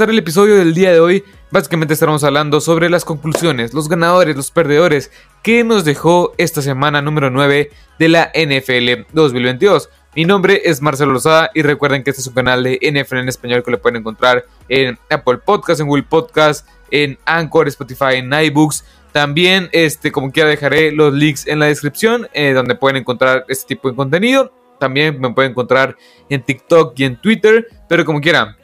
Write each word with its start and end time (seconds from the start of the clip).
el 0.00 0.18
episodio 0.18 0.56
del 0.56 0.74
día 0.74 0.92
de 0.92 1.00
hoy, 1.00 1.24
básicamente 1.50 1.94
estaremos 1.94 2.22
hablando 2.22 2.60
sobre 2.60 2.88
las 2.88 3.04
conclusiones, 3.04 3.74
los 3.74 3.88
ganadores, 3.88 4.36
los 4.36 4.52
perdedores, 4.52 5.10
que 5.42 5.64
nos 5.64 5.84
dejó 5.84 6.34
esta 6.38 6.62
semana 6.62 7.02
número 7.02 7.30
9 7.30 7.70
de 7.98 8.08
la 8.08 8.30
NFL 8.32 9.12
2022. 9.12 9.90
Mi 10.14 10.24
nombre 10.24 10.62
es 10.64 10.80
Marcelo 10.80 11.12
Lozada 11.12 11.50
y 11.52 11.62
recuerden 11.62 12.04
que 12.04 12.10
este 12.10 12.22
es 12.22 12.28
un 12.28 12.34
canal 12.34 12.62
de 12.62 12.78
NFL 12.80 13.16
en 13.16 13.28
español 13.28 13.64
que 13.64 13.72
lo 13.72 13.82
pueden 13.82 13.96
encontrar 13.96 14.46
en 14.68 14.98
Apple 15.10 15.38
Podcast, 15.38 15.80
en 15.80 15.88
Google 15.88 16.04
Podcast, 16.04 16.68
en 16.92 17.18
Anchor, 17.24 17.66
Spotify, 17.66 18.16
en 18.16 18.32
iBooks. 18.32 18.84
También, 19.10 19.68
este, 19.72 20.12
como 20.12 20.30
quiera, 20.30 20.48
dejaré 20.48 20.92
los 20.92 21.12
links 21.12 21.46
en 21.48 21.58
la 21.58 21.66
descripción 21.66 22.28
eh, 22.34 22.52
donde 22.52 22.76
pueden 22.76 22.98
encontrar 22.98 23.44
este 23.48 23.74
tipo 23.74 23.90
de 23.90 23.96
contenido. 23.96 24.52
También 24.78 25.20
me 25.20 25.32
pueden 25.32 25.50
encontrar 25.50 25.96
en 26.28 26.40
TikTok 26.40 26.92
y 26.96 27.04
en 27.04 27.20
Twitter, 27.20 27.66
pero 27.88 28.04
como 28.04 28.20
quieran. 28.20 28.57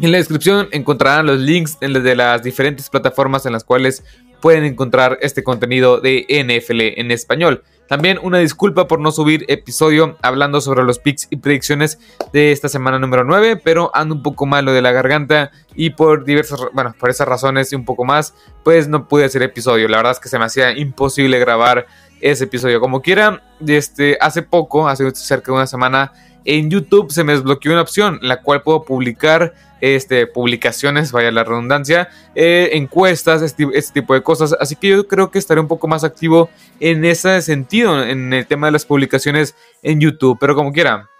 En 0.00 0.10
la 0.10 0.18
descripción 0.18 0.68
encontrarán 0.72 1.26
los 1.26 1.38
links 1.38 1.78
de 1.78 2.16
las 2.16 2.42
diferentes 2.42 2.90
plataformas 2.90 3.46
en 3.46 3.52
las 3.52 3.62
cuales 3.62 4.02
pueden 4.40 4.64
encontrar 4.64 5.18
este 5.22 5.44
contenido 5.44 6.00
de 6.00 6.26
NFL 6.28 7.00
en 7.00 7.10
español. 7.12 7.62
También 7.88 8.18
una 8.22 8.38
disculpa 8.38 8.88
por 8.88 8.98
no 8.98 9.12
subir 9.12 9.44
episodio 9.48 10.18
hablando 10.20 10.60
sobre 10.60 10.82
los 10.82 10.98
picks 10.98 11.28
y 11.30 11.36
predicciones 11.36 11.98
de 12.32 12.50
esta 12.50 12.68
semana 12.68 12.98
número 12.98 13.24
9, 13.24 13.60
pero 13.62 13.90
ando 13.94 14.16
un 14.16 14.22
poco 14.22 14.46
malo 14.46 14.72
de 14.72 14.82
la 14.82 14.90
garganta 14.90 15.50
y 15.74 15.90
por 15.90 16.24
diversas, 16.24 16.60
bueno, 16.72 16.94
por 16.98 17.10
esas 17.10 17.28
razones 17.28 17.72
y 17.72 17.76
un 17.76 17.84
poco 17.84 18.04
más, 18.04 18.34
pues 18.64 18.88
no 18.88 19.06
pude 19.06 19.24
hacer 19.24 19.42
episodio. 19.42 19.86
La 19.88 19.98
verdad 19.98 20.12
es 20.12 20.20
que 20.20 20.28
se 20.28 20.38
me 20.38 20.46
hacía 20.46 20.76
imposible 20.76 21.38
grabar 21.38 21.86
ese 22.20 22.44
episodio. 22.44 22.80
Como 22.80 23.00
quiera, 23.00 23.42
este, 23.66 24.18
hace 24.20 24.42
poco, 24.42 24.88
hace 24.88 25.08
cerca 25.14 25.52
de 25.52 25.56
una 25.56 25.66
semana, 25.66 26.12
en 26.44 26.70
YouTube 26.70 27.10
se 27.10 27.24
me 27.24 27.32
desbloqueó 27.32 27.72
una 27.72 27.82
opción, 27.82 28.18
la 28.22 28.42
cual 28.42 28.62
puedo 28.62 28.84
publicar 28.84 29.54
este, 29.80 30.26
publicaciones, 30.26 31.12
vaya 31.12 31.30
la 31.30 31.44
redundancia, 31.44 32.08
eh, 32.34 32.70
encuestas, 32.72 33.42
este, 33.42 33.68
este, 33.74 34.00
tipo 34.00 34.14
de 34.14 34.22
cosas. 34.22 34.56
Así 34.58 34.76
que 34.76 34.88
yo 34.88 35.06
creo 35.06 35.30
que 35.30 35.38
estaré 35.38 35.60
un 35.60 35.68
poco 35.68 35.88
más 35.88 36.04
activo 36.04 36.48
en 36.80 37.04
ese 37.04 37.42
sentido, 37.42 38.02
en 38.02 38.32
el 38.32 38.46
tema 38.46 38.68
de 38.68 38.72
las 38.72 38.86
publicaciones 38.86 39.54
en 39.82 40.00
YouTube. 40.00 40.38
Pero 40.40 40.54
como 40.54 40.72
quiera, 40.72 41.10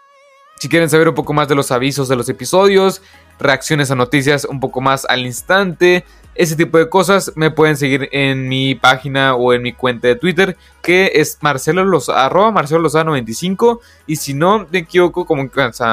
si 0.59 0.69
quieren 0.69 0.89
saber 0.89 1.09
un 1.09 1.15
poco 1.15 1.35
más 1.35 1.49
de 1.49 1.55
los 1.55 1.71
avisos 1.71 2.09
de 2.09 2.17
los 2.17 2.29
episodios, 2.29 3.03
reacciones 3.39 3.91
a 3.91 3.95
noticias 3.95 4.45
un 4.45 4.61
poco 4.61 4.81
más 4.81 5.05
al 5.07 5.27
instante, 5.27 6.05
ese 6.35 6.57
tipo 6.57 6.79
de 6.79 6.89
cosas, 6.89 7.33
me 7.37 7.53
pueden 7.53 7.77
seguir 7.77 8.09
en 8.11 8.49
mi 8.49 8.75
página 8.75 9.37
o 9.37 9.53
en 9.53 9.63
mi 9.63 9.73
cuenta 9.73 10.09
de 10.09 10.17
Twitter, 10.17 10.57
que 10.83 11.13
es 11.15 11.39
Marcelo 11.41 12.01
arroba 12.09 12.51
Marcelo 12.51 12.81
Lozano 12.81 13.11
95. 13.11 13.81
Y 14.07 14.17
si 14.17 14.35
no 14.35 14.67
me 14.71 14.81
equivoco, 14.81 15.27
como, 15.27 15.49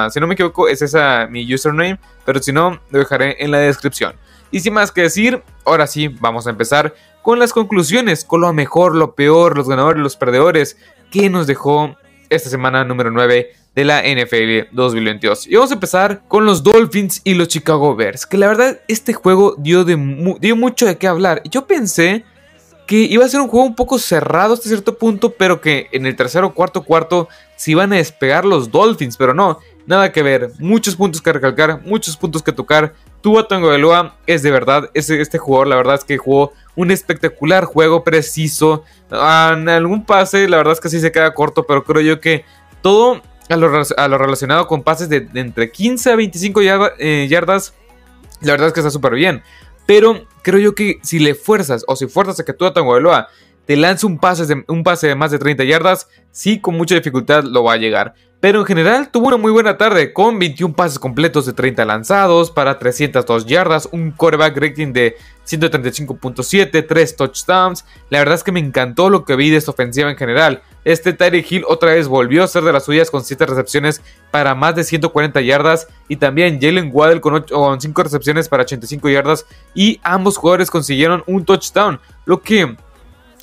si 0.09 0.19
no 0.19 0.27
me 0.27 0.33
equivoco, 0.33 0.67
es 0.67 0.81
esa 0.81 1.27
mi 1.29 1.51
username, 1.53 1.99
pero 2.25 2.41
si 2.41 2.51
no, 2.51 2.79
lo 2.89 2.99
dejaré 2.99 3.43
en 3.43 3.51
la 3.51 3.59
descripción. 3.59 4.15
Y 4.49 4.61
sin 4.61 4.73
más 4.73 4.91
que 4.91 5.01
decir, 5.01 5.43
ahora 5.63 5.85
sí, 5.85 6.07
vamos 6.07 6.47
a 6.47 6.49
empezar 6.49 6.95
con 7.21 7.37
las 7.37 7.53
conclusiones, 7.53 8.25
con 8.25 8.41
lo 8.41 8.51
mejor, 8.51 8.95
lo 8.95 9.13
peor, 9.13 9.55
los 9.55 9.69
ganadores, 9.69 10.01
los 10.01 10.15
perdedores, 10.15 10.75
que 11.11 11.29
nos 11.29 11.45
dejó 11.45 11.95
esta 12.31 12.49
semana 12.49 12.85
número 12.85 13.11
9 13.11 13.51
de 13.75 13.85
la 13.85 14.01
NFL 14.01 14.73
2022. 14.73 15.47
Y 15.47 15.55
vamos 15.55 15.71
a 15.71 15.75
empezar 15.75 16.23
con 16.27 16.45
los 16.45 16.63
Dolphins 16.63 17.21
y 17.23 17.33
los 17.33 17.49
Chicago 17.49 17.95
Bears, 17.95 18.25
que 18.25 18.37
la 18.37 18.47
verdad 18.47 18.79
este 18.87 19.13
juego 19.13 19.55
dio, 19.57 19.83
de 19.83 19.97
dio 20.39 20.55
mucho 20.55 20.85
de 20.85 20.97
qué 20.97 21.07
hablar. 21.07 21.41
Yo 21.49 21.67
pensé 21.67 22.23
que 22.87 22.99
iba 22.99 23.23
a 23.25 23.29
ser 23.29 23.41
un 23.41 23.49
juego 23.49 23.65
un 23.65 23.75
poco 23.75 23.99
cerrado 23.99 24.53
hasta 24.53 24.67
cierto 24.67 24.97
punto, 24.97 25.33
pero 25.33 25.61
que 25.61 25.87
en 25.91 26.05
el 26.05 26.15
tercero, 26.15 26.53
cuarto, 26.53 26.83
cuarto 26.83 27.27
se 27.57 27.71
iban 27.71 27.91
a 27.93 27.97
despegar 27.97 28.45
los 28.45 28.71
Dolphins, 28.71 29.17
pero 29.17 29.33
no, 29.33 29.59
nada 29.85 30.11
que 30.11 30.23
ver. 30.23 30.51
Muchos 30.59 30.95
puntos 30.95 31.21
que 31.21 31.33
recalcar, 31.33 31.81
muchos 31.85 32.15
puntos 32.17 32.41
que 32.41 32.51
tocar. 32.51 32.93
Tua 33.21 33.47
Tagovailoa 33.47 34.15
es 34.25 34.41
de 34.41 34.51
verdad, 34.51 34.89
este, 34.93 35.21
este 35.21 35.37
jugador 35.37 35.67
la 35.67 35.75
verdad 35.75 35.95
es 35.95 36.03
que 36.03 36.17
jugó 36.17 36.53
un 36.81 36.91
espectacular 36.91 37.65
juego 37.65 38.03
preciso. 38.03 38.83
En 39.09 39.69
algún 39.69 40.05
pase, 40.05 40.47
la 40.47 40.57
verdad 40.57 40.73
es 40.73 40.79
que 40.79 40.89
sí 40.89 40.99
se 40.99 41.11
queda 41.11 41.33
corto, 41.33 41.65
pero 41.65 41.83
creo 41.83 42.01
yo 42.01 42.19
que 42.19 42.43
todo 42.81 43.21
a 43.49 43.57
lo, 44.07 44.17
relacionado 44.17 44.67
con 44.67 44.81
pases 44.81 45.09
de, 45.09 45.27
entre 45.33 45.71
15 45.71 46.11
a 46.11 46.15
25 46.15 46.61
eh, 46.99 47.27
yardas, 47.29 47.73
la 48.41 48.53
verdad 48.53 48.67
es 48.67 48.73
que 48.73 48.79
está 48.79 48.91
súper 48.91 49.13
bien. 49.13 49.43
Pero 49.85 50.25
creo 50.41 50.59
yo 50.59 50.75
que 50.75 50.99
si 51.03 51.19
le 51.19 51.35
fuerzas 51.35 51.83
o 51.87 51.95
si 51.95 52.07
fuerzas 52.07 52.39
a 52.39 52.45
que 52.45 52.53
tú 52.53 52.65
a 52.65 52.73
Tagovailoa 52.73 53.27
te 53.65 53.75
lance 53.75 54.05
un 54.05 54.17
pase, 54.17 54.45
de, 54.45 54.63
un 54.67 54.83
pase 54.83 55.07
de 55.07 55.15
más 55.15 55.31
de 55.31 55.39
30 55.39 55.63
yardas, 55.65 56.07
sí 56.31 56.59
con 56.59 56.75
mucha 56.75 56.95
dificultad 56.95 57.43
lo 57.43 57.63
va 57.63 57.73
a 57.73 57.77
llegar. 57.77 58.15
Pero 58.39 58.61
en 58.61 58.65
general 58.65 59.11
tuvo 59.11 59.27
una 59.27 59.37
muy 59.37 59.51
buena 59.51 59.77
tarde 59.77 60.13
con 60.13 60.39
21 60.39 60.75
pases 60.75 60.97
completos 60.97 61.45
de 61.45 61.53
30 61.53 61.85
lanzados 61.85 62.49
para 62.49 62.79
302 62.79 63.45
yardas, 63.45 63.87
un 63.91 64.11
quarterback 64.11 64.57
rating 64.57 64.93
de 64.93 65.15
135.7, 65.51 66.85
3 66.87 67.15
touchdowns. 67.15 67.85
La 68.09 68.19
verdad 68.19 68.35
es 68.35 68.43
que 68.43 68.51
me 68.51 68.59
encantó 68.59 69.09
lo 69.09 69.25
que 69.25 69.35
vi 69.35 69.49
de 69.49 69.57
esta 69.57 69.71
ofensiva 69.71 70.09
en 70.09 70.17
general. 70.17 70.61
Este 70.83 71.13
Tyreek 71.13 71.51
Hill 71.51 71.63
otra 71.67 71.91
vez 71.91 72.07
volvió 72.07 72.43
a 72.43 72.47
ser 72.47 72.63
de 72.63 72.73
las 72.73 72.85
suyas 72.85 73.11
con 73.11 73.23
7 73.23 73.45
recepciones 73.45 74.01
para 74.31 74.55
más 74.55 74.75
de 74.75 74.83
140 74.83 75.39
yardas 75.41 75.87
y 76.07 76.15
también 76.15 76.59
Jalen 76.59 76.89
Waddell 76.91 77.21
con, 77.21 77.43
con 77.43 77.79
5 77.79 78.03
recepciones 78.03 78.49
para 78.49 78.63
85 78.63 79.09
yardas 79.09 79.45
y 79.75 79.99
ambos 80.01 80.37
jugadores 80.37 80.71
consiguieron 80.71 81.23
un 81.27 81.45
touchdown, 81.45 81.99
lo 82.25 82.41
que 82.41 82.75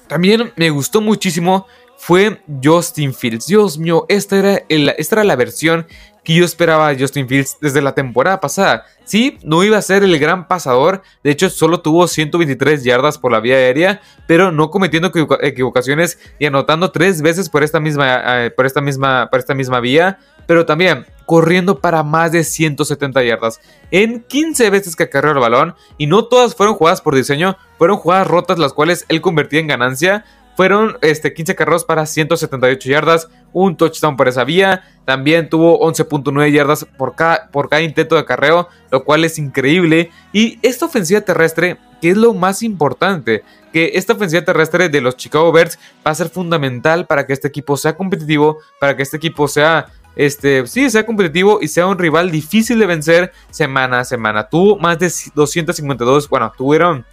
también 0.09 0.53
me 0.57 0.71
gustó 0.71 1.01
muchísimo 1.01 1.67
fue 1.99 2.41
Justin 2.63 3.13
Fields. 3.13 3.47
Dios 3.47 3.77
mío, 3.77 4.07
esta 4.09 4.39
era, 4.39 4.63
esta 4.69 5.17
era 5.17 5.25
la 5.25 5.37
versión 5.37 5.87
que 6.23 6.35
yo 6.35 6.45
esperaba 6.45 6.89
de 6.89 7.01
Justin 7.01 7.27
Fields 7.27 7.57
desde 7.61 7.83
la 7.83 7.95
temporada 7.95 8.41
pasada. 8.41 8.85
Sí, 9.05 9.39
no 9.43 9.65
iba 9.65 9.79
a 9.79 9.83
ser 9.83 10.05
el 10.05 10.19
gran 10.19 10.47
pasador, 10.47 11.03
de 11.25 11.31
hecho 11.31 11.51
solo 11.51 11.81
tuvo 11.81 12.07
123 12.07 12.85
yardas 12.85 13.19
por 13.19 13.33
la 13.33 13.41
vía 13.41 13.57
aérea, 13.57 14.01
pero 14.27 14.53
no 14.53 14.71
cometiendo 14.71 15.11
equivocaciones 15.41 16.19
y 16.39 16.47
anotando 16.47 16.93
tres 16.93 17.21
veces 17.21 17.49
por 17.49 17.65
esta 17.65 17.81
misma, 17.81 18.45
eh, 18.45 18.51
por 18.51 18.67
esta 18.67 18.81
misma, 18.81 19.29
por 19.31 19.41
esta 19.41 19.55
misma 19.55 19.81
vía, 19.81 20.19
pero 20.47 20.67
también 20.67 21.07
corriendo 21.27 21.81
para 21.81 22.03
más 22.03 22.31
de 22.33 22.45
170 22.45 23.23
yardas 23.23 23.61
en 23.91 24.23
15 24.23 24.71
veces 24.71 24.97
que 24.97 25.05
acarreó 25.05 25.33
el 25.33 25.39
balón 25.39 25.75
y 25.97 26.07
no 26.07 26.27
todas 26.27 26.55
fueron 26.55 26.75
jugadas 26.75 27.01
por 27.01 27.15
diseño, 27.15 27.57
fueron 27.77 27.97
jugadas 27.97 28.27
rotas 28.27 28.59
las 28.59 28.73
cuales 28.73 29.05
él 29.09 29.21
convertía 29.21 29.61
en 29.61 29.67
ganancia 29.67 30.25
fueron 30.59 30.99
este, 31.03 31.33
15 31.33 31.55
carros 31.55 31.85
para 31.85 32.05
178 32.05 32.89
yardas, 32.89 33.29
un 33.53 33.77
touchdown 33.77 34.17
por 34.17 34.27
esa 34.27 34.43
vía. 34.43 34.83
También 35.05 35.49
tuvo 35.49 35.79
11.9 35.89 36.51
yardas 36.51 36.85
por 36.85 37.15
cada, 37.15 37.49
por 37.53 37.69
cada 37.69 37.83
intento 37.83 38.17
de 38.17 38.23
acarreo, 38.23 38.69
lo 38.91 39.05
cual 39.05 39.25
es 39.25 39.39
increíble. 39.39 40.11
Y 40.33 40.59
esta 40.63 40.87
ofensiva 40.87 41.21
terrestre, 41.21 41.79
que 42.01 42.11
es 42.11 42.17
lo 42.17 42.35
más 42.35 42.65
importante, 42.65 43.45
que 43.73 43.93
esta 43.95 44.15
ofensiva 44.15 44.45
terrestre 44.45 44.89
de 44.89 45.01
los 45.01 45.17
Chicago 45.17 45.53
Bears 45.53 45.79
va 46.05 46.11
a 46.11 46.15
ser 46.17 46.29
fundamental 46.29 47.07
para 47.07 47.25
que 47.25 47.35
este 47.35 47.47
equipo 47.47 47.77
sea 47.77 47.97
competitivo, 47.97 48.59
para 48.81 48.97
que 48.97 49.05
este 49.05 49.17
equipo 49.17 49.47
sea 49.47 49.87
este, 50.17 50.67
sí, 50.67 50.91
sea 50.91 51.07
competitivo 51.07 51.61
y 51.63 51.69
sea 51.69 51.87
un 51.87 51.99
rival 51.99 52.33
difícil 52.33 52.81
de 52.81 52.87
vencer 52.87 53.33
semana 53.53 54.01
a 54.01 54.05
semana. 54.05 54.49
Tuvo 54.49 54.77
más 54.77 54.99
de 54.99 55.07
252, 55.37 56.29
bueno, 56.29 56.53
tuvieron 56.59 57.07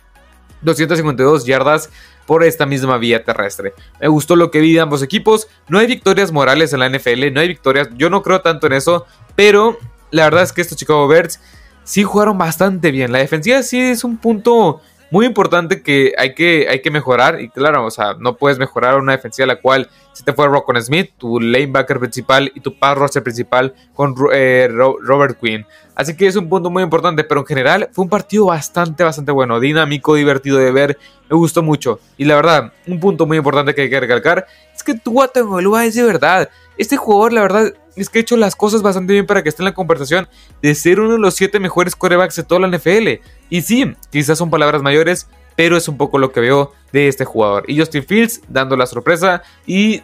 252 0.64 1.46
yardas 1.46 1.92
por 2.26 2.44
esta 2.44 2.66
misma 2.66 2.98
vía 2.98 3.24
terrestre. 3.24 3.74
Me 4.00 4.08
gustó 4.08 4.36
lo 4.36 4.52
que 4.52 4.60
vi 4.60 4.74
de 4.74 4.80
ambos 4.82 5.04
equipos. 5.04 5.48
No 5.68 5.80
hay 5.80 5.88
victorias 5.88 6.32
morales 6.32 6.74
en 6.74 6.80
la 6.80 6.90
NFL, 6.90 7.34
no 7.34 7.40
hay 7.40 7.48
victorias. 7.48 7.90
Yo 7.96 8.10
no 8.10 8.22
creo 8.24 8.42
tanto 8.42 8.68
en 8.68 8.74
eso, 8.74 9.06
pero 9.36 9.78
la 10.12 10.24
verdad 10.26 10.44
es 10.44 10.54
que 10.54 10.62
estos 10.62 10.78
Chicago 10.78 11.08
Bears 11.08 11.40
sí 11.84 12.04
jugaron 12.04 12.38
bastante 12.38 12.92
bien. 12.92 13.12
La 13.12 13.20
defensiva 13.20 13.64
sí 13.64 13.80
es 13.80 14.04
un 14.04 14.18
punto 14.18 14.82
muy 15.12 15.26
importante 15.26 15.82
que 15.82 16.14
hay 16.18 16.34
que, 16.34 16.68
hay 16.70 16.82
que 16.82 16.92
mejorar. 16.92 17.42
Y 17.42 17.50
claro, 17.50 17.86
o 17.86 17.92
sea, 17.92 18.16
no 18.20 18.36
puedes 18.38 18.58
mejorar 18.58 19.00
una 19.00 19.14
defensiva 19.14 19.46
la 19.46 19.62
cual 19.62 19.90
se 20.14 20.24
te 20.24 20.34
fue 20.34 20.48
Rockon 20.48 20.82
Smith, 20.82 21.12
tu 21.18 21.40
lanebacker 21.40 22.00
principal 22.00 22.52
y 22.56 22.62
tu 22.62 22.78
pass 22.78 23.20
principal 23.22 23.74
con 23.94 24.16
eh, 24.34 24.70
Robert 24.72 25.38
Quinn. 25.40 25.66
Así 25.96 26.16
que 26.16 26.28
es 26.28 26.36
un 26.36 26.50
punto 26.50 26.70
muy 26.70 26.84
importante, 26.84 27.24
pero 27.24 27.42
en 27.42 27.48
general 27.48 27.90
fue 27.92 28.04
un 28.04 28.10
partido 28.10 28.46
bastante, 28.46 29.04
bastante 29.04 29.32
bueno, 29.32 29.60
dinámico, 29.60 30.16
divertido 30.16 30.58
de 30.58 30.72
ver, 30.72 30.98
me 31.30 31.38
gustó 31.38 31.64
mucho. 31.64 32.00
Y 32.18 32.26
la 32.26 32.36
verdad, 32.36 32.74
un 32.88 33.00
punto 33.00 33.26
muy 33.26 33.38
importante 33.38 33.74
que 33.74 33.84
hay 33.84 33.90
que 33.90 34.00
recalcar 34.00 34.46
es 34.74 34.84
que 34.84 34.96
Tua 34.96 35.28
Tagovailoa 35.28 35.86
es 35.86 35.96
de 35.96 36.04
verdad. 36.04 36.50
Este 36.78 36.98
jugador, 36.98 37.34
la 37.34 37.42
verdad, 37.42 37.74
es 37.96 38.10
que 38.10 38.20
ha 38.20 38.22
hecho 38.22 38.38
las 38.38 38.56
cosas 38.56 38.82
bastante 38.82 39.14
bien 39.14 39.26
para 39.26 39.44
que 39.44 39.50
esté 39.50 39.62
en 39.62 39.66
la 39.66 39.74
conversación 39.74 40.28
de 40.62 40.76
ser 40.76 41.00
uno 41.00 41.14
de 41.14 41.20
los 41.20 41.36
siete 41.36 41.60
mejores 41.60 41.96
quarterbacks 41.96 42.36
de 42.36 42.44
toda 42.44 42.62
la 42.62 42.68
NFL. 42.68 43.22
Y 43.50 43.62
sí, 43.62 43.94
quizás 44.12 44.38
son 44.38 44.50
palabras 44.50 44.82
mayores, 44.82 45.28
pero 45.56 45.78
es 45.78 45.88
un 45.88 45.98
poco 45.98 46.18
lo 46.18 46.32
que 46.32 46.42
veo 46.42 46.74
de 46.92 47.08
este 47.08 47.26
jugador. 47.26 47.64
Y 47.68 47.80
Justin 47.80 48.04
Fields 48.04 48.42
dando 48.50 48.76
la 48.76 48.86
sorpresa 48.86 49.42
y, 49.66 50.02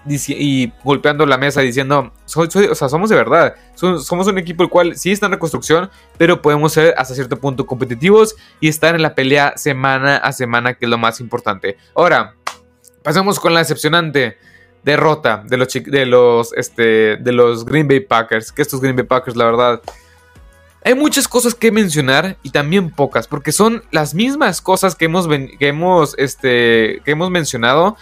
golpeando 0.83 1.25
la 1.25 1.38
mesa 1.38 1.62
diciendo, 1.62 2.13
o 2.35 2.75
sea, 2.75 2.89
somos 2.89 3.09
de 3.09 3.15
verdad, 3.15 3.56
somos 3.75 4.27
un 4.27 4.38
equipo 4.38 4.63
el 4.63 4.69
cual 4.69 4.95
sí 4.97 5.12
está 5.12 5.25
en 5.25 5.33
reconstrucción, 5.33 5.89
pero 6.17 6.41
podemos 6.41 6.74
ser 6.74 6.94
hasta 6.97 7.15
cierto 7.15 7.38
punto 7.38 7.65
competitivos 7.65 8.35
y 8.59 8.69
estar 8.69 8.95
en 8.95 9.01
la 9.01 9.15
pelea 9.15 9.53
semana 9.57 10.17
a 10.17 10.31
semana, 10.31 10.74
que 10.74 10.85
es 10.85 10.89
lo 10.89 10.97
más 10.97 11.19
importante. 11.19 11.77
Ahora, 11.95 12.35
pasemos 13.03 13.39
con 13.39 13.53
la 13.53 13.59
decepcionante 13.59 14.38
derrota 14.83 15.44
de 15.45 15.57
los, 15.57 15.68
de 15.72 16.06
los, 16.06 16.54
este, 16.54 17.18
de 17.18 17.31
los 17.31 17.66
Green 17.66 17.88
Bay 17.88 18.00
Packers, 18.00 18.51
que 18.51 18.62
estos 18.62 18.81
Green 18.81 18.95
Bay 18.95 19.06
Packers, 19.06 19.38
la 19.38 19.45
verdad 19.45 19.81
Hay 20.83 20.95
muchas 20.95 21.28
cosas 21.28 21.54
que 21.54 21.72
mencionar 21.72 22.38
y 22.42 22.50
también 22.50 22.89
pocas, 22.89 23.28
porque 23.28 23.51
son 23.51 23.83
las 23.92 24.13
mismas 24.16 24.62
cosas 24.62 24.95
que 24.95 25.06
hemos, 25.06 25.28
que 25.28 25.68
hemos, 25.68 26.16
este, 26.18 27.01
que 27.06 27.12
hemos 27.12 27.30
mencionado 27.30 27.95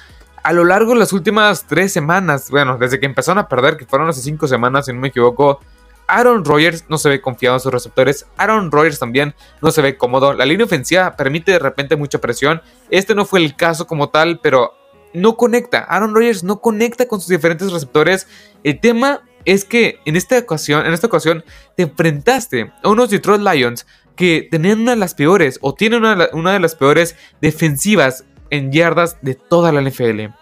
a 0.44 0.54
lo 0.54 0.64
largo 0.64 0.94
de 0.94 1.00
las 1.00 1.14
últimas 1.14 1.66
tres 1.68 1.92
semanas. 1.92 2.50
Bueno, 2.50 2.78
desde 2.78 3.00
que 3.00 3.06
empezaron 3.06 3.40
a 3.40 3.48
perder, 3.48 3.78
que 3.78 3.86
fueron 3.86 4.10
hace 4.10 4.22
cinco 4.22 4.48
semanas, 4.48 4.86
si 4.86 4.94
no 4.94 5.00
me 5.00 5.10
equivoco. 5.10 5.60
Aaron 6.08 6.44
Rodgers 6.44 6.86
no 6.90 6.98
se 6.98 7.08
ve 7.08 7.22
confiado 7.22 7.58
en 7.58 7.60
sus 7.60 7.72
receptores. 7.72 8.26
Aaron 8.36 8.72
Rodgers 8.72 8.98
también 8.98 9.36
no 9.62 9.70
se 9.70 9.84
ve 9.84 9.96
cómodo. 9.96 10.34
La 10.34 10.46
línea 10.46 10.66
ofensiva 10.66 11.16
permite 11.16 11.52
de 11.52 11.60
repente 11.60 11.96
mucha 11.96 12.18
presión. 12.18 12.64
Este 12.90 13.14
no 13.14 13.26
fue 13.26 13.42
el 13.42 13.56
caso 13.56 13.86
como 13.86 14.10
tal, 14.10 14.40
pero 14.42 14.74
no 15.14 15.38
conecta. 15.38 15.80
Aaron 15.80 16.14
Rodgers 16.14 16.44
no 16.44 16.62
conecta 16.62 17.08
con 17.08 17.20
sus 17.20 17.30
diferentes 17.30 17.72
receptores. 17.72 18.28
El 18.64 18.80
tema 18.80 19.24
es 19.46 19.66
que 19.66 20.00
en 20.06 20.16
esta 20.16 20.38
ocasión, 20.38 20.86
en 20.86 20.94
esta 20.94 21.08
ocasión 21.08 21.44
te 21.76 21.84
enfrentaste 21.84 22.72
a 22.84 22.90
unos 22.90 23.10
Detroit 23.10 23.42
Lions 23.42 23.86
que 24.16 24.48
tenían 24.52 24.82
una 24.82 24.92
de 24.92 24.98
las 24.98 25.14
peores 25.14 25.60
o 25.62 25.74
tienen 25.74 26.04
una, 26.04 26.54
de 26.54 26.60
las 26.60 26.76
peores 26.76 27.16
defensivas 27.42 28.26
en 28.50 28.72
yardas 28.72 29.18
de 29.22 29.36
toda 29.36 29.72
la 29.72 29.82
NFL. 29.82 30.34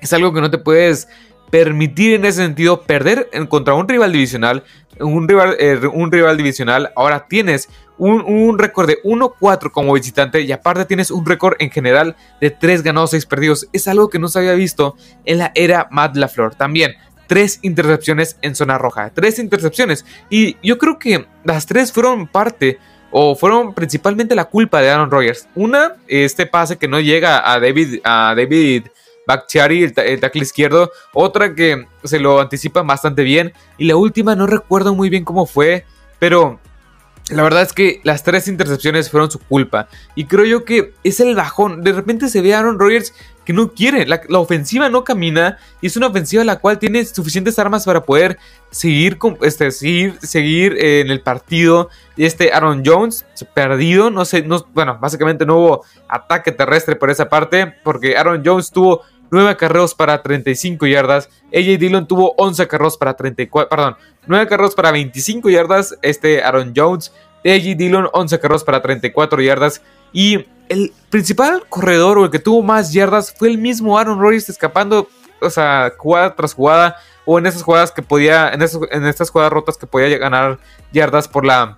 Es 0.00 0.12
algo 0.12 0.34
que 0.34 0.40
no 0.40 0.50
te 0.50 0.58
puedes 0.58 1.08
permitir 1.50 2.12
en 2.12 2.24
ese 2.24 2.42
sentido 2.42 2.82
perder 2.82 3.30
contra 3.48 3.74
un 3.74 3.88
rival 3.88 4.12
divisional. 4.12 4.64
Un 5.00 5.28
rival, 5.28 5.56
eh, 5.58 5.80
un 5.92 6.12
rival 6.12 6.36
divisional. 6.36 6.92
Ahora 6.96 7.26
tienes 7.28 7.68
un, 7.98 8.22
un 8.22 8.58
récord 8.58 8.86
de 8.86 9.02
1-4 9.02 9.70
como 9.70 9.94
visitante 9.94 10.40
y 10.42 10.52
aparte 10.52 10.84
tienes 10.84 11.10
un 11.10 11.24
récord 11.24 11.56
en 11.58 11.70
general 11.70 12.16
de 12.40 12.50
3 12.50 12.82
ganados, 12.82 13.10
6 13.10 13.26
perdidos. 13.26 13.68
Es 13.72 13.88
algo 13.88 14.08
que 14.08 14.18
no 14.18 14.28
se 14.28 14.38
había 14.38 14.54
visto 14.54 14.96
en 15.24 15.38
la 15.38 15.52
era 15.54 15.88
Matt 15.90 16.16
LaFleur. 16.16 16.54
También 16.54 16.96
tres 17.26 17.58
intercepciones 17.62 18.38
en 18.42 18.54
zona 18.54 18.78
roja. 18.78 19.10
Tres 19.10 19.38
intercepciones. 19.38 20.04
Y 20.30 20.56
yo 20.62 20.78
creo 20.78 20.98
que 20.98 21.26
las 21.44 21.66
tres 21.66 21.92
fueron 21.92 22.26
parte 22.26 22.78
o 23.10 23.34
fueron 23.34 23.74
principalmente 23.74 24.34
la 24.34 24.46
culpa 24.46 24.80
de 24.80 24.90
Aaron 24.90 25.10
Rodgers. 25.10 25.48
Una, 25.54 25.94
este 26.06 26.46
pase 26.46 26.76
que 26.76 26.88
no 26.88 27.00
llega 27.00 27.52
a 27.52 27.60
David, 27.60 28.00
a 28.04 28.34
David 28.36 28.86
Bakhtiari, 29.26 29.82
el, 29.82 30.20
tackle 30.20 30.42
izquierdo. 30.42 30.90
Otra 31.12 31.54
que 31.54 31.86
se 32.04 32.18
lo 32.18 32.40
anticipa 32.40 32.82
bastante 32.82 33.22
bien. 33.22 33.52
Y 33.78 33.86
la 33.86 33.96
última 33.96 34.34
no 34.34 34.46
recuerdo 34.46 34.94
muy 34.94 35.10
bien 35.10 35.24
cómo 35.24 35.46
fue, 35.46 35.84
pero 36.18 36.60
la 37.30 37.42
verdad 37.42 37.62
es 37.62 37.72
que 37.72 38.00
las 38.04 38.22
tres 38.22 38.46
intercepciones 38.46 39.10
fueron 39.10 39.30
su 39.30 39.40
culpa. 39.40 39.88
Y 40.14 40.26
creo 40.26 40.44
yo 40.44 40.64
que 40.64 40.94
es 41.02 41.18
el 41.18 41.34
bajón. 41.34 41.82
De 41.82 41.92
repente 41.92 42.28
se 42.28 42.40
ve 42.40 42.54
a 42.54 42.60
Aaron 42.60 42.78
Rodgers 42.78 43.12
que 43.44 43.52
no 43.52 43.72
quiere. 43.72 44.06
La, 44.06 44.20
ofensiva 44.38 44.88
no 44.88 45.02
camina. 45.02 45.58
Y 45.80 45.88
es 45.88 45.96
una 45.96 46.06
ofensiva 46.06 46.44
la 46.44 46.60
cual 46.60 46.78
tiene 46.78 47.04
suficientes 47.04 47.58
armas 47.58 47.84
para 47.84 48.04
poder 48.04 48.38
seguir, 48.70 49.18
este, 49.42 49.72
seguir, 49.72 50.18
seguir 50.20 50.76
en 50.78 51.10
el 51.10 51.20
partido. 51.20 51.90
Este 52.16 52.52
Aaron 52.52 52.84
Jones, 52.86 53.26
perdido. 53.54 54.08
No 54.10 54.24
sé, 54.24 54.42
no, 54.42 54.64
bueno, 54.72 54.98
básicamente 55.00 55.44
no 55.44 55.56
hubo 55.56 55.84
ataque 56.08 56.52
terrestre 56.52 56.94
por 56.94 57.10
esa 57.10 57.28
parte. 57.28 57.74
Porque 57.82 58.16
Aaron 58.16 58.42
Jones 58.44 58.70
tuvo 58.70 59.02
9 59.30 59.50
acarreos 59.50 59.94
para 59.94 60.22
35 60.22 60.86
yardas. 60.86 61.28
AJ 61.52 61.78
Dillon 61.78 62.06
tuvo 62.06 62.34
11 62.36 62.62
acarreos 62.62 62.96
para 62.96 63.14
34, 63.14 63.68
perdón, 63.68 63.96
9 64.26 64.46
carros 64.48 64.74
para 64.74 64.90
25 64.92 65.50
yardas. 65.50 65.96
Este 66.02 66.42
Aaron 66.42 66.72
Jones. 66.76 67.12
AJ 67.44 67.76
Dillon 67.76 68.08
11 68.12 68.40
carros 68.40 68.64
para 68.64 68.82
34 68.82 69.40
yardas. 69.40 69.82
Y 70.12 70.46
el 70.68 70.92
principal 71.10 71.62
corredor 71.68 72.18
o 72.18 72.24
el 72.24 72.30
que 72.30 72.38
tuvo 72.38 72.62
más 72.62 72.92
yardas 72.92 73.32
fue 73.32 73.48
el 73.48 73.58
mismo 73.58 73.98
Aaron 73.98 74.20
Rodgers 74.20 74.48
escapando, 74.48 75.08
o 75.40 75.50
sea, 75.50 75.92
jugada 75.96 76.34
tras 76.34 76.54
jugada. 76.54 76.96
O 77.24 77.38
en 77.38 77.46
esas 77.46 77.62
jugadas 77.62 77.90
que 77.90 78.02
podía, 78.02 78.50
en, 78.50 78.62
en 78.62 79.06
estas 79.06 79.30
jugadas 79.30 79.52
rotas 79.52 79.76
que 79.76 79.86
podía 79.86 80.16
ganar 80.16 80.58
yardas 80.92 81.26
por 81.26 81.44
la, 81.44 81.76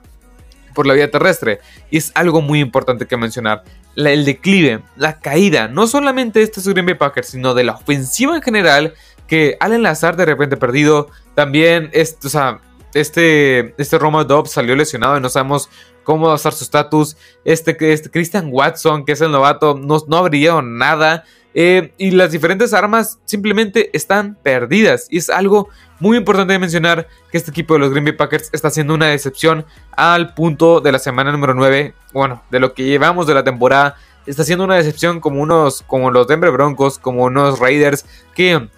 por 0.75 0.87
la 0.87 0.93
vía 0.95 1.11
terrestre. 1.11 1.61
Y 1.91 1.97
es 1.97 2.13
algo 2.15 2.43
muy 2.43 2.61
importante 2.61 3.07
que 3.07 3.17
mencionar. 3.17 3.65
El 4.07 4.25
declive, 4.25 4.83
la 4.97 5.19
caída, 5.19 5.69
no 5.69 5.87
solamente 5.87 6.39
de 6.39 6.45
este 6.45 6.61
Green 6.73 6.87
Bay 6.87 6.95
Packers, 6.95 7.29
sino 7.29 7.55
de 7.55 7.65
la 7.65 7.73
ofensiva 7.73 8.37
en 8.37 8.43
general, 8.43 8.95
que 9.27 9.57
al 9.61 9.73
enlazar 9.73 10.17
de 10.17 10.25
repente 10.25 10.57
perdido, 10.57 11.09
también 11.35 11.91
este, 11.93 12.29
o 12.29 12.31
sea, 12.31 12.61
este, 12.95 13.75
este 13.81 13.99
Roma 13.99 14.25
Dobbs 14.25 14.53
salió 14.53 14.75
lesionado 14.75 15.17
y 15.19 15.21
no 15.21 15.29
sabemos 15.29 15.69
cómo 16.05 16.29
va 16.29 16.33
a 16.33 16.37
estar 16.37 16.53
su 16.53 16.65
estatus. 16.65 17.17
Este, 17.45 17.77
este 17.93 18.11
Christian 18.11 18.49
Watson, 18.51 19.05
que 19.05 19.13
es 19.13 19.21
el 19.21 19.31
novato, 19.31 19.75
no, 19.75 19.99
no 20.07 20.17
ha 20.17 20.23
brillado 20.23 20.63
nada. 20.63 21.25
Eh, 21.55 21.93
y 21.99 22.11
las 22.11 22.31
diferentes 22.31 22.73
armas 22.75 23.19
simplemente 23.25 23.91
están 23.93 24.37
perdidas. 24.43 25.07
Y 25.11 25.19
es 25.19 25.31
algo 25.31 25.69
muy 25.99 26.17
importante 26.17 26.53
de 26.53 26.59
mencionar 26.59 27.09
que 27.31 27.39
este 27.39 27.51
equipo 27.51 27.75
de 27.75 27.81
los 27.81 27.91
Green 27.91 28.05
Bay 28.05 28.15
Packers 28.15 28.51
está 28.53 28.69
haciendo 28.69 28.95
una 28.95 29.07
decepción 29.07 29.65
al 29.93 30.35
punto 30.35 30.81
de 30.81 30.93
la 30.93 30.99
semana 30.99 31.33
número 31.33 31.55
9. 31.55 31.95
Bueno, 32.13 32.43
de 32.51 32.61
lo 32.61 32.75
que 32.75 32.85
llevamos 32.85 33.27
de 33.27 33.35
la 33.35 33.45
temporada. 33.45 33.97
Está 34.27 34.43
haciendo 34.43 34.65
una 34.65 34.77
decepción 34.77 35.21
como 35.21 35.41
unos, 35.43 35.83
como 35.83 36.11
los 36.11 36.29
Denver 36.29 36.51
Broncos, 36.51 36.99
como 36.99 37.25
unos 37.25 37.59
Raiders, 37.59 38.05
que 38.35 38.69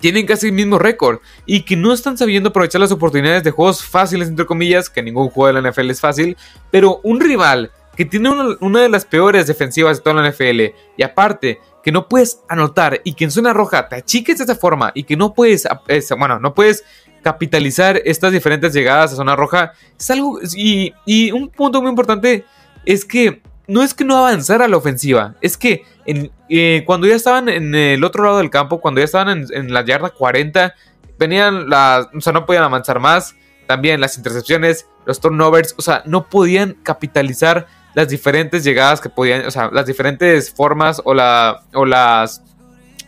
tienen 0.00 0.26
casi 0.26 0.48
el 0.48 0.52
mismo 0.52 0.78
récord 0.78 1.18
y 1.46 1.62
que 1.62 1.76
no 1.76 1.92
están 1.92 2.16
sabiendo 2.18 2.50
aprovechar 2.50 2.80
las 2.80 2.92
oportunidades 2.92 3.42
de 3.42 3.50
juegos 3.50 3.84
fáciles, 3.84 4.28
entre 4.28 4.46
comillas, 4.46 4.90
que 4.90 5.02
ningún 5.02 5.30
juego 5.30 5.52
de 5.52 5.60
la 5.60 5.70
NFL 5.70 5.90
es 5.90 6.00
fácil, 6.00 6.36
pero 6.70 7.00
un 7.02 7.20
rival 7.20 7.72
que 7.96 8.04
tiene 8.04 8.28
una, 8.60 8.80
de 8.80 8.88
las 8.88 9.04
peores 9.06 9.46
defensivas 9.46 9.96
de 9.96 10.02
toda 10.02 10.22
la 10.22 10.30
NFL 10.30 10.74
y 10.96 11.02
aparte 11.02 11.60
que 11.86 11.92
no 11.92 12.08
puedes 12.08 12.40
anotar 12.48 13.00
y 13.04 13.14
que 13.14 13.22
en 13.22 13.30
zona 13.30 13.52
roja 13.52 13.88
te 13.88 13.94
achiques 13.94 14.38
de 14.38 14.42
esa 14.42 14.56
forma 14.56 14.90
y 14.92 15.04
que 15.04 15.16
no 15.16 15.34
puedes, 15.34 15.68
bueno, 16.18 16.40
no 16.40 16.52
puedes 16.52 16.82
capitalizar 17.22 18.02
estas 18.04 18.32
diferentes 18.32 18.72
llegadas 18.72 19.12
a 19.12 19.14
zona 19.14 19.36
roja, 19.36 19.72
es 19.96 20.10
algo, 20.10 20.40
y, 20.56 20.92
y 21.04 21.30
un 21.30 21.48
punto 21.48 21.80
muy 21.80 21.90
importante 21.90 22.44
es 22.84 23.04
que 23.04 23.40
no 23.68 23.84
es 23.84 23.94
que 23.94 24.04
no 24.04 24.16
avanzara 24.16 24.66
la 24.66 24.76
ofensiva, 24.76 25.36
es 25.40 25.56
que 25.56 25.84
eh, 26.48 26.82
cuando 26.84 27.06
ya 27.06 27.14
estaban 27.14 27.48
en 27.48 27.72
el 27.72 28.02
otro 28.02 28.24
lado 28.24 28.38
del 28.38 28.50
campo, 28.50 28.80
cuando 28.80 29.00
ya 29.00 29.04
estaban 29.04 29.46
en, 29.48 29.72
la 29.72 29.84
yarda 29.84 30.10
40, 30.10 30.74
venían 31.20 31.70
las, 31.70 32.08
o 32.12 32.20
sea, 32.20 32.32
no 32.32 32.46
podían 32.46 32.64
avanzar 32.64 32.98
más, 32.98 33.36
también 33.68 34.00
las 34.00 34.16
intercepciones, 34.16 34.88
los 35.04 35.20
turnovers, 35.20 35.72
o 35.78 35.82
sea, 35.82 36.02
no 36.04 36.28
podían 36.28 36.78
capitalizar 36.82 37.68
las 37.96 38.08
diferentes 38.10 38.62
llegadas 38.62 39.00
que 39.00 39.08
podían, 39.08 39.46
o 39.46 39.50
sea, 39.50 39.70
las 39.72 39.86
diferentes 39.86 40.50
formas 40.50 41.00
o, 41.02 41.14
la, 41.14 41.62
o 41.72 41.86
las 41.86 42.42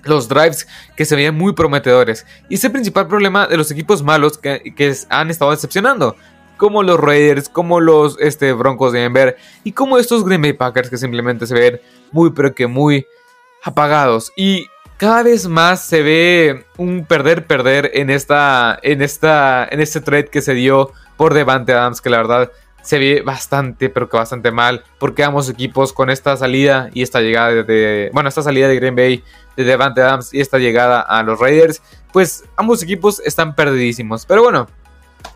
los 0.05 0.29
drives 0.29 0.67
que 0.97 1.05
se 1.05 1.15
veían 1.15 1.37
muy 1.37 1.53
prometedores. 1.53 2.25
Y 2.49 2.55
es 2.55 2.65
el 2.65 2.73
principal 2.73 3.07
problema 3.07 3.47
de 3.47 3.59
los 3.59 3.71
equipos 3.71 4.03
malos 4.03 4.39
que, 4.39 4.73
que 4.75 4.97
han 5.11 5.29
estado 5.29 5.51
decepcionando 5.51 6.17
como 6.57 6.83
los 6.83 6.99
Raiders, 6.99 7.51
como 7.51 7.81
los 7.81 8.17
este, 8.19 8.55
Broncos 8.55 8.93
de 8.93 9.01
Denver 9.01 9.37
y 9.63 9.73
como 9.73 9.99
estos 9.99 10.25
Green 10.25 10.41
Bay 10.41 10.55
Packers 10.55 10.89
que 10.89 10.97
simplemente 10.97 11.47
se 11.47 11.55
ven 11.55 11.81
muy 12.11 12.31
pero 12.31 12.55
que 12.55 12.67
muy 12.67 13.07
apagados 13.63 14.33
y 14.37 14.67
cada 14.97 15.23
vez 15.23 15.47
más 15.47 15.85
se 15.85 16.03
ve 16.03 16.65
un 16.79 17.05
perder 17.05 17.47
perder 17.47 17.91
en 17.93 18.09
esta 18.09 18.79
en 18.83 19.03
esta 19.03 19.69
en 19.71 19.81
este 19.81 20.01
trade 20.01 20.29
que 20.29 20.41
se 20.41 20.55
dio 20.55 20.93
por 21.19 21.35
Devante 21.35 21.73
Adams 21.75 22.01
que 22.01 22.11
la 22.11 22.17
verdad 22.17 22.51
se 22.83 22.99
ve 22.99 23.23
bastante 23.23 23.89
pero 23.89 24.09
que 24.09 24.17
bastante 24.17 24.51
mal 24.51 24.85
porque 24.99 25.25
ambos 25.25 25.49
equipos 25.49 25.93
con 25.93 26.11
esta 26.11 26.37
salida 26.37 26.91
y 26.95 27.03
esta 27.03 27.21
llegada 27.21 27.63
de 27.63 28.11
bueno 28.13 28.29
esta 28.29 28.43
salida 28.43 28.69
de 28.69 28.77
Green 28.77 28.97
Bay 28.97 29.23
de 29.57 29.65
Devante 29.65 30.01
Adams 30.01 30.33
y 30.33 30.41
esta 30.41 30.59
llegada 30.59 31.01
a 31.01 31.23
los 31.23 31.39
Raiders 31.39 31.83
pues 32.13 32.45
ambos 32.57 32.83
equipos 32.83 33.21
están 33.25 33.55
perdidísimos 33.55 34.25
pero 34.25 34.43
bueno 34.43 34.69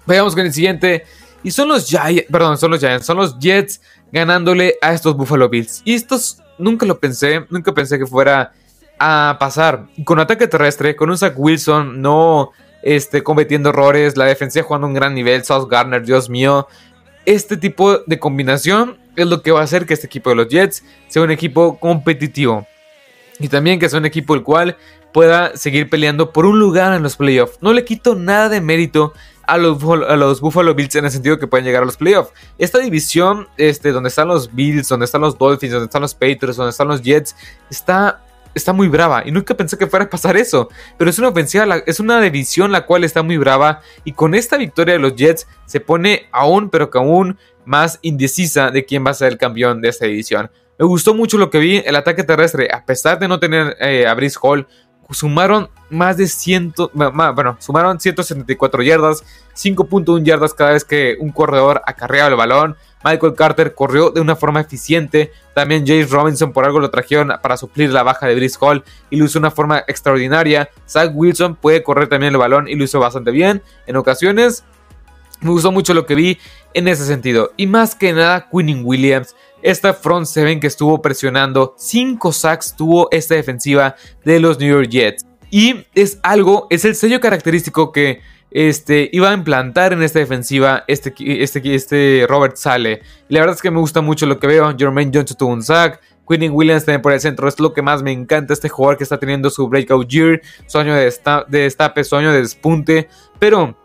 Vayamos 0.06 0.34
con 0.34 0.46
el 0.46 0.52
siguiente. 0.52 1.04
Y 1.42 1.50
son 1.50 1.68
los 1.68 1.86
Giants, 1.86 2.30
perdón, 2.30 2.56
son 2.56 2.70
los 2.70 2.80
Giants, 2.80 3.06
son 3.06 3.16
los 3.16 3.38
Jets 3.38 3.80
ganándole 4.12 4.76
a 4.80 4.92
estos 4.92 5.16
Buffalo 5.16 5.48
Bills. 5.48 5.82
Y 5.84 5.94
estos 5.94 6.40
nunca 6.58 6.86
lo 6.86 6.98
pensé, 6.98 7.44
nunca 7.50 7.72
pensé 7.72 7.98
que 7.98 8.06
fuera 8.06 8.52
a 8.98 9.36
pasar. 9.40 9.86
Con 10.04 10.20
ataque 10.20 10.46
terrestre, 10.46 10.94
con 10.94 11.10
un 11.10 11.18
Zach 11.18 11.34
Wilson 11.36 12.00
no 12.00 12.52
este, 12.82 13.22
cometiendo 13.22 13.70
errores, 13.70 14.16
la 14.16 14.26
defensa 14.26 14.62
jugando 14.62 14.86
un 14.86 14.94
gran 14.94 15.14
nivel, 15.14 15.44
South 15.44 15.68
Garner, 15.68 16.04
Dios 16.04 16.30
mío. 16.30 16.68
Este 17.24 17.56
tipo 17.56 17.98
de 17.98 18.18
combinación 18.18 18.98
es 19.16 19.26
lo 19.26 19.42
que 19.42 19.52
va 19.52 19.60
a 19.60 19.64
hacer 19.64 19.86
que 19.86 19.94
este 19.94 20.06
equipo 20.06 20.30
de 20.30 20.36
los 20.36 20.48
Jets 20.48 20.84
sea 21.08 21.22
un 21.22 21.30
equipo 21.30 21.78
competitivo. 21.78 22.66
Y 23.38 23.48
también 23.48 23.78
que 23.78 23.88
sea 23.88 23.98
un 23.98 24.06
equipo 24.06 24.34
el 24.34 24.42
cual 24.42 24.76
pueda 25.12 25.56
seguir 25.56 25.88
peleando 25.90 26.32
por 26.32 26.46
un 26.46 26.58
lugar 26.58 26.94
en 26.94 27.02
los 27.02 27.16
playoffs. 27.16 27.58
No 27.60 27.72
le 27.72 27.84
quito 27.84 28.14
nada 28.14 28.48
de 28.48 28.60
mérito 28.60 29.12
a 29.46 29.58
los, 29.58 29.82
a 29.82 30.16
los, 30.16 30.40
Buffalo 30.40 30.74
Bills 30.74 30.94
en 30.96 31.04
el 31.04 31.10
sentido 31.10 31.38
que 31.38 31.46
pueden 31.46 31.66
llegar 31.66 31.82
a 31.82 31.86
los 31.86 31.96
playoffs. 31.96 32.32
Esta 32.58 32.78
división, 32.78 33.48
este, 33.56 33.92
donde 33.92 34.08
están 34.08 34.28
los 34.28 34.54
Bills, 34.54 34.88
donde 34.88 35.04
están 35.04 35.20
los 35.20 35.36
Dolphins, 35.36 35.72
donde 35.72 35.86
están 35.86 36.02
los 36.02 36.14
Patriots, 36.14 36.56
donde 36.56 36.70
están 36.70 36.88
los 36.88 37.02
Jets, 37.02 37.36
está, 37.70 38.22
está 38.54 38.72
muy 38.72 38.88
brava. 38.88 39.22
Y 39.26 39.30
nunca 39.30 39.56
pensé 39.56 39.76
que 39.76 39.86
fuera 39.86 40.06
a 40.06 40.10
pasar 40.10 40.36
eso. 40.36 40.68
Pero 40.98 41.10
es 41.10 41.18
una 41.18 41.28
ofensiva, 41.28 41.82
es 41.86 42.00
una 42.00 42.20
división 42.20 42.72
la 42.72 42.86
cual 42.86 43.04
está 43.04 43.22
muy 43.22 43.36
brava. 43.36 43.80
Y 44.04 44.12
con 44.12 44.34
esta 44.34 44.56
victoria 44.56 44.94
de 44.94 45.00
los 45.00 45.14
Jets 45.14 45.46
se 45.66 45.80
pone 45.80 46.26
aún, 46.32 46.70
pero 46.70 46.90
que 46.90 46.98
aún 46.98 47.38
más 47.64 47.98
indecisa 48.02 48.70
de 48.70 48.84
quién 48.84 49.04
va 49.06 49.10
a 49.10 49.14
ser 49.14 49.32
el 49.32 49.38
campeón 49.38 49.80
de 49.80 49.88
esta 49.88 50.06
división. 50.06 50.50
Me 50.78 50.86
gustó 50.86 51.14
mucho 51.14 51.38
lo 51.38 51.50
que 51.50 51.58
vi, 51.58 51.82
el 51.84 51.94
ataque 51.96 52.24
terrestre, 52.24 52.68
a 52.72 52.84
pesar 52.84 53.18
de 53.18 53.28
no 53.28 53.38
tener 53.38 53.76
eh, 53.78 54.06
a 54.06 54.14
Brice 54.14 54.38
Hall, 54.42 54.66
sumaron 55.12 55.68
más 55.90 56.16
de 56.16 56.26
100, 56.26 56.74
bueno, 56.94 57.56
sumaron 57.60 58.00
174 58.00 58.82
yardas, 58.82 59.24
5.1 59.54 60.24
yardas 60.24 60.54
cada 60.54 60.72
vez 60.72 60.84
que 60.84 61.16
un 61.20 61.30
corredor 61.30 61.82
acarreaba 61.86 62.28
el 62.28 62.36
balón. 62.36 62.76
Michael 63.04 63.34
Carter 63.34 63.74
corrió 63.74 64.10
de 64.10 64.20
una 64.20 64.36
forma 64.36 64.60
eficiente. 64.60 65.32
También 65.54 65.86
James 65.86 66.10
Robinson 66.10 66.52
por 66.52 66.64
algo 66.64 66.80
lo 66.80 66.90
trajeron 66.90 67.32
para 67.42 67.56
suplir 67.56 67.90
la 67.90 68.02
baja 68.02 68.26
de 68.26 68.34
Brice 68.34 68.56
Hall 68.60 68.84
y 69.10 69.16
lo 69.16 69.24
hizo 69.24 69.34
de 69.34 69.40
una 69.40 69.50
forma 69.50 69.84
extraordinaria. 69.86 70.70
Zach 70.88 71.10
Wilson 71.12 71.56
puede 71.56 71.82
correr 71.82 72.08
también 72.08 72.32
el 72.32 72.38
balón 72.38 72.68
y 72.68 72.74
lo 72.74 72.84
hizo 72.84 73.00
bastante 73.00 73.30
bien. 73.30 73.62
En 73.86 73.96
ocasiones 73.96 74.64
me 75.42 75.50
gustó 75.50 75.72
mucho 75.72 75.92
lo 75.92 76.06
que 76.06 76.14
vi 76.14 76.38
en 76.72 76.88
ese 76.88 77.04
sentido. 77.04 77.52
Y 77.56 77.66
más 77.66 77.94
que 77.94 78.12
nada, 78.12 78.48
Quinning 78.50 78.84
Williams, 78.84 79.34
esta 79.62 79.94
front 79.94 80.26
seven 80.26 80.60
que 80.60 80.66
estuvo 80.66 81.00
presionando, 81.00 81.74
5 81.78 82.32
sacks 82.32 82.74
tuvo 82.76 83.08
esta 83.10 83.34
defensiva 83.34 83.96
de 84.24 84.40
los 84.40 84.58
New 84.58 84.68
York 84.68 84.88
Jets. 84.90 85.24
Y 85.50 85.86
es 85.94 86.18
algo, 86.22 86.66
es 86.70 86.84
el 86.84 86.94
sello 86.94 87.20
característico 87.20 87.92
que 87.92 88.20
este, 88.50 89.08
iba 89.12 89.30
a 89.30 89.34
implantar 89.34 89.92
en 89.92 90.02
esta 90.02 90.18
defensiva 90.18 90.84
este, 90.86 91.14
este, 91.18 91.74
este 91.74 92.26
Robert 92.28 92.56
Sale. 92.56 93.02
Y 93.28 93.34
la 93.34 93.40
verdad 93.40 93.56
es 93.56 93.62
que 93.62 93.70
me 93.70 93.78
gusta 93.78 94.00
mucho 94.00 94.26
lo 94.26 94.38
que 94.38 94.46
veo. 94.46 94.74
Jermaine 94.76 95.10
Johnson 95.12 95.36
tuvo 95.36 95.52
un 95.52 95.62
sack. 95.62 96.00
Quinning 96.28 96.52
Williams 96.52 96.84
también 96.84 97.02
por 97.02 97.12
el 97.12 97.20
centro. 97.20 97.48
Es 97.48 97.58
lo 97.60 97.72
que 97.72 97.82
más 97.82 98.02
me 98.02 98.12
encanta. 98.12 98.52
Este 98.52 98.68
jugador 98.68 98.96
que 98.96 99.04
está 99.04 99.18
teniendo 99.18 99.50
su 99.50 99.68
breakout 99.68 100.08
year. 100.08 100.40
Sueño 100.66 100.94
de, 100.94 101.12
de 101.48 101.58
destape, 101.58 102.02
de 102.02 102.32
despunte. 102.32 103.08
Pero 103.38 103.76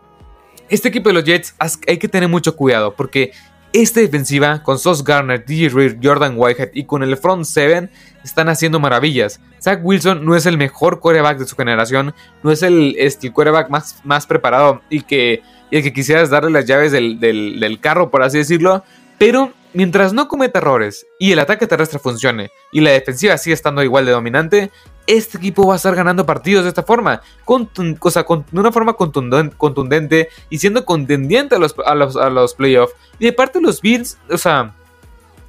este 0.68 0.88
equipo 0.88 1.08
de 1.08 1.14
los 1.14 1.24
Jets 1.24 1.54
hay 1.86 1.98
que 1.98 2.08
tener 2.08 2.28
mucho 2.28 2.54
cuidado 2.54 2.94
porque 2.94 3.32
esta 3.72 4.00
defensiva 4.00 4.62
con 4.62 4.78
Sos 4.78 5.04
Garner, 5.04 5.44
DJ 5.44 5.68
Reed, 5.68 5.96
Jordan 6.02 6.34
Whitehead 6.36 6.70
y 6.72 6.84
con 6.84 7.02
el 7.02 7.16
front 7.16 7.44
7 7.44 7.88
están 8.24 8.48
haciendo 8.48 8.80
maravillas. 8.80 9.40
Zach 9.60 9.80
Wilson 9.82 10.24
no 10.24 10.36
es 10.36 10.46
el 10.46 10.56
mejor 10.56 11.00
quarterback 11.00 11.38
de 11.38 11.46
su 11.46 11.56
generación, 11.56 12.14
no 12.42 12.50
es 12.50 12.62
el, 12.62 12.94
este, 12.98 13.32
quarterback 13.32 13.70
más, 13.70 14.00
más 14.04 14.26
preparado 14.26 14.82
y 14.88 15.02
que, 15.02 15.42
el 15.70 15.82
que 15.82 15.92
quisieras 15.92 16.30
darle 16.30 16.50
las 16.50 16.66
llaves 16.66 16.92
del, 16.92 17.20
del 17.20 17.80
carro, 17.80 18.10
por 18.10 18.22
así 18.22 18.38
decirlo, 18.38 18.84
pero 19.18 19.52
mientras 19.74 20.12
no 20.12 20.28
cometa 20.28 20.58
errores 20.58 21.06
y 21.18 21.32
el 21.32 21.38
ataque 21.38 21.66
terrestre 21.66 21.98
funcione 21.98 22.50
y 22.72 22.80
la 22.80 22.90
defensiva 22.90 23.38
sigue 23.38 23.54
estando 23.54 23.82
igual 23.82 24.06
de 24.06 24.12
dominante, 24.12 24.70
este 25.06 25.38
equipo 25.38 25.66
va 25.66 25.74
a 25.74 25.76
estar 25.76 25.94
ganando 25.94 26.26
partidos 26.26 26.64
de 26.64 26.68
esta 26.68 26.82
forma, 26.82 27.22
con, 27.44 27.70
o 28.00 28.10
sea, 28.10 28.24
de 28.24 28.60
una 28.60 28.72
forma 28.72 28.94
contundente 28.94 30.28
y 30.50 30.58
siendo 30.58 30.84
contendiente 30.84 31.54
a 31.54 31.58
los 31.58 32.54
playoffs. 32.54 32.94
Y 33.18 33.24
de 33.24 33.32
parte 33.32 33.58
de 33.58 33.64
los 33.64 33.80
Bills, 33.80 34.18
o 34.30 34.36
sea, 34.36 34.74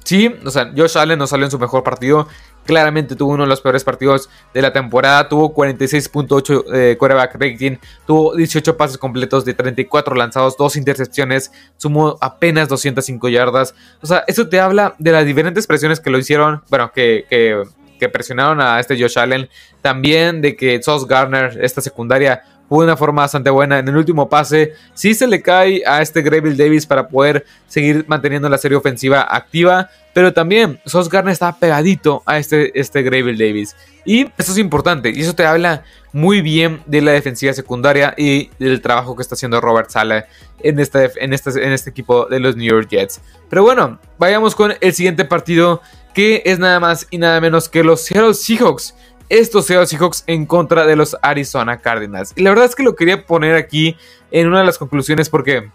sí, 0.02 0.34
o 0.44 0.50
sea, 0.50 0.72
Josh 0.74 0.96
Allen 0.96 1.18
no 1.18 1.26
salió 1.26 1.44
en 1.44 1.50
su 1.50 1.58
mejor 1.58 1.82
partido. 1.82 2.26
Claramente 2.64 3.16
tuvo 3.16 3.32
uno 3.32 3.44
de 3.44 3.48
los 3.48 3.60
peores 3.60 3.84
partidos 3.84 4.28
de 4.54 4.62
la 4.62 4.72
temporada. 4.72 5.28
Tuvo 5.28 5.54
46.8 5.54 6.64
eh, 6.72 6.96
quarterback 6.98 7.34
rating. 7.34 7.76
Tuvo 8.06 8.34
18 8.34 8.76
pases 8.76 8.98
completos 8.98 9.44
de 9.44 9.54
34 9.54 10.14
lanzados, 10.14 10.56
2 10.56 10.76
intercepciones. 10.76 11.52
Sumó 11.76 12.16
apenas 12.20 12.68
205 12.68 13.28
yardas. 13.28 13.74
O 14.00 14.06
sea, 14.06 14.24
eso 14.26 14.48
te 14.48 14.60
habla 14.60 14.94
de 14.98 15.12
las 15.12 15.26
diferentes 15.26 15.66
presiones 15.66 16.00
que 16.00 16.10
lo 16.10 16.18
hicieron. 16.18 16.62
Bueno, 16.68 16.92
que, 16.92 17.26
que 17.28 17.62
que 18.00 18.08
presionaron 18.08 18.60
a 18.60 18.80
este 18.80 19.00
Josh 19.00 19.18
Allen. 19.18 19.48
También 19.82 20.40
de 20.40 20.56
que 20.56 20.82
Sauce 20.82 21.06
Garner, 21.06 21.58
esta 21.62 21.80
secundaria, 21.80 22.42
una 22.78 22.96
forma 22.96 23.22
bastante 23.22 23.50
buena. 23.50 23.78
En 23.78 23.88
el 23.88 23.96
último 23.96 24.28
pase, 24.28 24.74
sí 24.94 25.14
se 25.14 25.26
le 25.26 25.42
cae 25.42 25.82
a 25.86 26.00
este 26.00 26.22
Gravel 26.22 26.56
Davis 26.56 26.86
para 26.86 27.08
poder 27.08 27.44
seguir 27.66 28.04
manteniendo 28.08 28.48
la 28.48 28.58
serie 28.58 28.76
ofensiva 28.76 29.26
activa. 29.28 29.90
Pero 30.12 30.32
también 30.32 30.80
Sauce 30.86 31.10
Garner 31.10 31.32
está 31.32 31.56
pegadito 31.56 32.22
a 32.26 32.38
este, 32.38 32.78
este 32.78 33.02
Gravel 33.02 33.36
Davis. 33.36 33.76
Y 34.04 34.22
eso 34.38 34.52
es 34.52 34.58
importante. 34.58 35.10
Y 35.10 35.20
eso 35.20 35.34
te 35.34 35.44
habla 35.44 35.84
muy 36.12 36.42
bien 36.42 36.82
de 36.86 37.02
la 37.02 37.12
defensiva 37.12 37.52
secundaria 37.52 38.14
y 38.16 38.50
del 38.58 38.80
trabajo 38.80 39.14
que 39.14 39.22
está 39.22 39.34
haciendo 39.34 39.60
Robert 39.60 39.90
Sala 39.90 40.26
en 40.62 40.78
este, 40.80 41.10
en 41.20 41.32
en 41.32 41.72
este 41.72 41.90
equipo 41.90 42.26
de 42.26 42.40
los 42.40 42.56
New 42.56 42.68
York 42.68 42.88
Jets. 42.88 43.20
Pero 43.48 43.62
bueno, 43.62 43.98
vayamos 44.18 44.54
con 44.54 44.74
el 44.80 44.92
siguiente 44.94 45.24
partido 45.24 45.80
que 46.14 46.42
es 46.44 46.58
nada 46.58 46.80
más 46.80 47.06
y 47.10 47.18
nada 47.18 47.40
menos 47.40 47.68
que 47.68 47.84
los 47.84 48.02
Seattle 48.02 48.34
Seahawks. 48.34 48.94
Estos 49.30 49.66
Seattle 49.66 49.86
Seahawks 49.86 50.24
en 50.26 50.44
contra 50.44 50.86
de 50.86 50.96
los 50.96 51.16
Arizona 51.22 51.78
Cardinals. 51.78 52.32
Y 52.34 52.42
la 52.42 52.50
verdad 52.50 52.66
es 52.66 52.74
que 52.74 52.82
lo 52.82 52.96
quería 52.96 53.24
poner 53.24 53.54
aquí 53.54 53.96
en 54.32 54.48
una 54.48 54.58
de 54.58 54.64
las 54.64 54.76
conclusiones 54.76 55.30
porque 55.30 55.70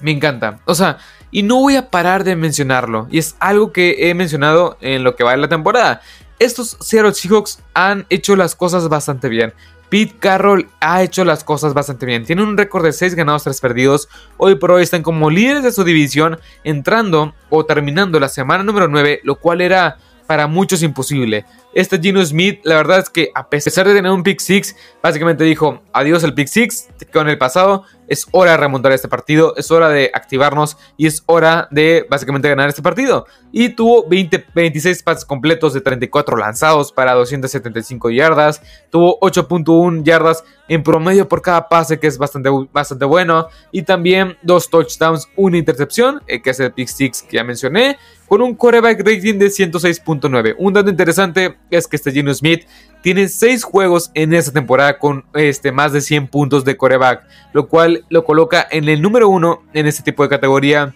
me 0.00 0.10
encanta. 0.10 0.58
O 0.64 0.74
sea, 0.74 0.98
y 1.30 1.44
no 1.44 1.60
voy 1.60 1.76
a 1.76 1.90
parar 1.90 2.24
de 2.24 2.34
mencionarlo. 2.34 3.06
Y 3.08 3.18
es 3.18 3.36
algo 3.38 3.72
que 3.72 4.10
he 4.10 4.14
mencionado 4.14 4.76
en 4.80 5.04
lo 5.04 5.14
que 5.14 5.22
va 5.22 5.30
de 5.30 5.36
la 5.36 5.48
temporada. 5.48 6.02
Estos 6.40 6.76
Seattle 6.80 7.14
Seahawks 7.14 7.60
han 7.72 8.04
hecho 8.10 8.34
las 8.34 8.56
cosas 8.56 8.88
bastante 8.88 9.28
bien. 9.28 9.54
Pete 9.88 10.16
Carroll 10.18 10.68
ha 10.80 11.04
hecho 11.04 11.24
las 11.24 11.44
cosas 11.44 11.74
bastante 11.74 12.04
bien. 12.04 12.24
Tiene 12.24 12.42
un 12.42 12.56
récord 12.56 12.84
de 12.84 12.92
6 12.92 13.14
ganados, 13.14 13.44
3 13.44 13.60
perdidos. 13.60 14.08
Hoy 14.38 14.56
por 14.56 14.72
hoy 14.72 14.82
están 14.82 15.02
como 15.02 15.30
líderes 15.30 15.62
de 15.62 15.70
su 15.70 15.84
división, 15.84 16.40
entrando 16.64 17.32
o 17.48 17.64
terminando 17.64 18.18
la 18.18 18.28
semana 18.28 18.64
número 18.64 18.88
9, 18.88 19.20
lo 19.22 19.36
cual 19.36 19.60
era 19.60 19.98
para 20.26 20.46
muchos 20.46 20.82
imposible. 20.82 21.44
Este 21.74 21.98
Gino 21.98 22.22
Smith, 22.22 22.60
la 22.64 22.76
verdad 22.76 22.98
es 22.98 23.08
que 23.08 23.30
a 23.34 23.48
pesar 23.48 23.88
de 23.88 23.94
tener 23.94 24.12
un 24.12 24.22
pick 24.22 24.40
6, 24.40 24.76
básicamente 25.02 25.42
dijo 25.44 25.82
adiós 25.94 26.22
al 26.22 26.34
pick 26.34 26.46
6 26.46 26.90
con 27.10 27.30
el 27.30 27.38
pasado. 27.38 27.84
Es 28.08 28.26
hora 28.32 28.50
de 28.50 28.56
remontar 28.58 28.92
este 28.92 29.08
partido, 29.08 29.54
es 29.56 29.70
hora 29.70 29.88
de 29.88 30.10
activarnos 30.12 30.76
y 30.98 31.06
es 31.06 31.22
hora 31.24 31.68
de 31.70 32.04
básicamente 32.10 32.46
ganar 32.46 32.68
este 32.68 32.82
partido. 32.82 33.24
Y 33.52 33.70
tuvo 33.70 34.06
20, 34.06 34.48
26 34.54 35.02
pases 35.02 35.24
completos 35.24 35.72
de 35.72 35.80
34 35.80 36.36
lanzados 36.36 36.92
para 36.92 37.14
275 37.14 38.10
yardas. 38.10 38.60
Tuvo 38.90 39.18
8.1 39.20 40.02
yardas 40.02 40.44
en 40.68 40.82
promedio 40.82 41.26
por 41.26 41.40
cada 41.40 41.70
pase, 41.70 41.98
que 41.98 42.06
es 42.06 42.18
bastante, 42.18 42.50
bastante 42.70 43.06
bueno. 43.06 43.48
Y 43.70 43.82
también 43.82 44.36
dos 44.42 44.68
touchdowns, 44.68 45.28
una 45.36 45.56
intercepción, 45.56 46.20
eh, 46.26 46.42
que 46.42 46.50
es 46.50 46.60
el 46.60 46.72
pick 46.72 46.88
6 46.88 47.22
que 47.30 47.36
ya 47.38 47.44
mencioné 47.44 47.96
con 48.32 48.40
un 48.40 48.54
coreback 48.54 49.00
rating 49.00 49.38
de 49.38 49.48
106.9. 49.48 50.54
Un 50.56 50.72
dato 50.72 50.88
interesante 50.88 51.58
es 51.76 51.86
que 51.86 51.96
este 51.96 52.12
Geno 52.12 52.32
Smith 52.32 52.66
tiene 53.02 53.28
6 53.28 53.64
juegos 53.64 54.10
en 54.14 54.32
esta 54.32 54.52
temporada 54.52 54.98
con 54.98 55.24
este, 55.34 55.72
más 55.72 55.92
de 55.92 56.00
100 56.00 56.28
puntos 56.28 56.64
de 56.64 56.76
coreback, 56.76 57.24
lo 57.52 57.68
cual 57.68 58.04
lo 58.08 58.24
coloca 58.24 58.66
en 58.70 58.88
el 58.88 59.02
número 59.02 59.28
1 59.28 59.62
en 59.74 59.86
este 59.86 60.02
tipo 60.02 60.22
de 60.22 60.28
categoría 60.28 60.94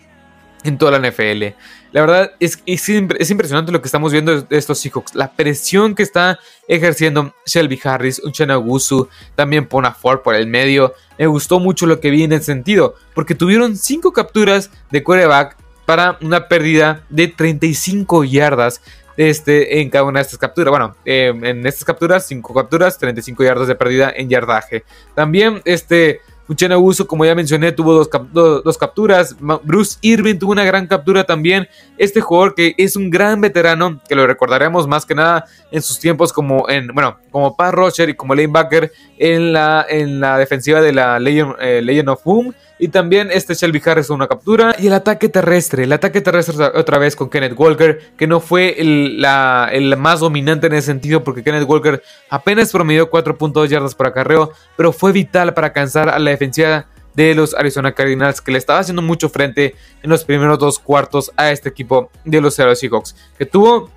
en 0.64 0.78
toda 0.78 0.98
la 0.98 1.10
NFL. 1.10 1.54
La 1.92 2.00
verdad 2.00 2.32
es, 2.40 2.62
es, 2.66 2.88
es, 2.88 3.30
impresionante 3.30 3.72
lo 3.72 3.80
que 3.80 3.88
estamos 3.88 4.12
viendo 4.12 4.42
de 4.42 4.56
estos 4.56 4.78
Seahawks. 4.78 5.14
La 5.14 5.32
presión 5.32 5.94
que 5.94 6.02
está 6.02 6.38
ejerciendo 6.68 7.34
Shelby 7.46 7.80
Harris, 7.82 8.22
Uchenna 8.22 8.56
Gusu, 8.56 9.08
también 9.34 9.66
Pona 9.66 9.92
Ford 9.92 10.20
por 10.20 10.34
el 10.34 10.46
medio. 10.46 10.94
Me 11.18 11.26
gustó 11.26 11.60
mucho 11.60 11.86
lo 11.86 12.00
que 12.00 12.10
vi 12.10 12.24
en 12.24 12.32
ese 12.32 12.46
sentido, 12.46 12.96
porque 13.14 13.34
tuvieron 13.34 13.76
5 13.76 14.12
capturas 14.12 14.70
de 14.90 15.02
quarterback 15.02 15.56
para 15.86 16.18
una 16.20 16.48
pérdida 16.48 17.04
de 17.08 17.28
35 17.28 18.24
yardas 18.24 18.82
este, 19.16 19.80
en 19.80 19.90
cada 19.90 20.04
una 20.04 20.20
de 20.20 20.24
estas 20.24 20.38
capturas. 20.38 20.70
Bueno, 20.70 20.96
eh, 21.04 21.32
en 21.42 21.66
estas 21.66 21.84
capturas, 21.84 22.26
5 22.26 22.54
capturas, 22.54 22.98
35 22.98 23.44
yardas 23.44 23.68
de 23.68 23.74
pérdida 23.74 24.12
en 24.14 24.28
yardaje. 24.28 24.84
También 25.14 25.62
este 25.64 26.20
Uchena 26.48 26.78
Uso, 26.78 27.06
como 27.06 27.24
ya 27.24 27.34
mencioné, 27.34 27.72
tuvo 27.72 27.92
dos, 27.94 28.78
capturas. 28.78 29.36
Bruce 29.64 29.98
Irving 30.00 30.38
tuvo 30.38 30.52
una 30.52 30.64
gran 30.64 30.86
captura 30.86 31.24
también. 31.24 31.68
Este 31.98 32.20
jugador 32.20 32.54
que 32.54 32.74
es 32.78 32.96
un 32.96 33.10
gran 33.10 33.40
veterano, 33.40 34.00
que 34.08 34.14
lo 34.14 34.26
recordaremos 34.26 34.86
más 34.86 35.04
que 35.04 35.14
nada 35.14 35.46
en 35.72 35.82
sus 35.82 35.98
tiempos 35.98 36.32
como 36.32 36.68
en, 36.68 36.88
bueno, 36.88 37.18
como 37.30 37.56
Pat 37.56 37.74
Roger 37.74 38.08
y 38.08 38.14
como 38.14 38.34
linebacker 38.34 38.92
en 39.18 39.52
la, 39.52 39.84
en 39.88 40.20
la 40.20 40.38
defensiva 40.38 40.80
de 40.80 40.92
la 40.92 41.18
Legend, 41.18 41.56
eh, 41.60 42.04
of 42.06 42.22
Boom. 42.22 42.54
Y 42.78 42.88
también 42.88 43.30
este 43.32 43.54
Shelby 43.54 43.80
Harris 43.84 44.10
una 44.10 44.28
captura. 44.28 44.76
Y 44.78 44.88
el 44.88 44.92
ataque 44.92 45.28
terrestre. 45.28 45.84
El 45.84 45.92
ataque 45.92 46.20
terrestre 46.20 46.56
otra 46.74 46.98
vez 46.98 47.16
con 47.16 47.30
Kenneth 47.30 47.54
Walker. 47.56 48.12
Que 48.16 48.26
no 48.26 48.40
fue 48.40 48.80
el, 48.80 49.20
la, 49.20 49.68
el 49.72 49.96
más 49.96 50.20
dominante 50.20 50.66
en 50.66 50.74
ese 50.74 50.86
sentido. 50.86 51.24
Porque 51.24 51.42
Kenneth 51.42 51.68
Walker 51.68 52.02
apenas 52.28 52.72
promedió 52.72 53.10
4.2 53.10 53.68
yardas 53.68 53.94
por 53.94 54.06
acarreo. 54.08 54.52
Pero 54.76 54.92
fue 54.92 55.12
vital 55.12 55.54
para 55.54 55.68
alcanzar 55.68 56.08
a 56.08 56.18
la 56.18 56.30
defensiva 56.30 56.86
de 57.14 57.34
los 57.34 57.54
Arizona 57.54 57.92
Cardinals. 57.92 58.42
Que 58.42 58.52
le 58.52 58.58
estaba 58.58 58.80
haciendo 58.80 59.00
mucho 59.00 59.30
frente 59.30 59.74
en 60.02 60.10
los 60.10 60.24
primeros 60.24 60.58
dos 60.58 60.78
cuartos 60.78 61.32
a 61.36 61.50
este 61.50 61.70
equipo 61.70 62.10
de 62.24 62.40
los 62.42 62.54
Seattle 62.54 62.76
Seahawks. 62.76 63.16
Que 63.38 63.46
tuvo 63.46 63.90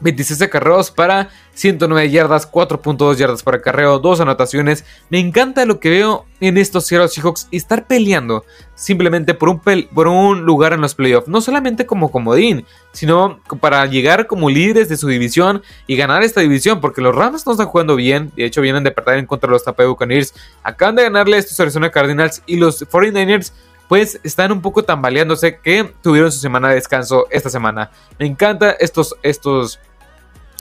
26 0.00 0.42
acarreos 0.42 0.90
para 0.90 1.30
109 1.54 2.10
yardas, 2.10 2.50
4.2 2.50 3.16
yardas 3.16 3.42
para 3.42 3.58
acarreo, 3.58 3.98
2 3.98 4.20
anotaciones. 4.20 4.84
Me 5.10 5.18
encanta 5.18 5.64
lo 5.64 5.80
que 5.80 5.90
veo 5.90 6.26
en 6.40 6.56
estos 6.56 6.86
Seattle 6.86 7.08
Seahawks 7.08 7.48
estar 7.50 7.86
peleando 7.86 8.44
simplemente 8.74 9.34
por 9.34 9.48
un, 9.48 9.60
por 9.92 10.06
un 10.06 10.42
lugar 10.42 10.72
en 10.72 10.80
los 10.80 10.94
playoffs. 10.94 11.28
No 11.28 11.40
solamente 11.40 11.86
como 11.86 12.10
comodín, 12.10 12.64
sino 12.92 13.40
para 13.60 13.84
llegar 13.86 14.26
como 14.26 14.50
líderes 14.50 14.88
de 14.88 14.96
su 14.96 15.08
división 15.08 15.62
y 15.86 15.96
ganar 15.96 16.22
esta 16.22 16.40
división. 16.40 16.80
Porque 16.80 17.00
los 17.00 17.14
Rams 17.14 17.44
no 17.46 17.52
están 17.52 17.66
jugando 17.66 17.96
bien. 17.96 18.30
De 18.36 18.44
hecho, 18.44 18.60
vienen 18.60 18.84
de 18.84 18.92
perder 18.92 19.18
en 19.18 19.26
contra 19.26 19.48
de 19.48 19.52
los 19.52 19.64
Tampa 19.64 19.84
Buccaneers. 19.84 20.34
Acaban 20.62 20.94
de 20.94 21.02
ganarle 21.02 21.36
a 21.36 21.38
estos 21.40 21.58
Arizona 21.58 21.90
Cardinals 21.90 22.42
y 22.46 22.56
los 22.56 22.88
49ers 22.88 23.52
pues 23.88 24.20
están 24.22 24.52
un 24.52 24.60
poco 24.60 24.84
tambaleándose 24.84 25.58
que 25.58 25.92
tuvieron 26.02 26.30
su 26.30 26.38
semana 26.38 26.68
de 26.68 26.76
descanso 26.76 27.26
esta 27.30 27.48
semana. 27.48 27.90
Me 28.18 28.26
encanta 28.26 28.72
estos, 28.72 29.16
estos 29.22 29.80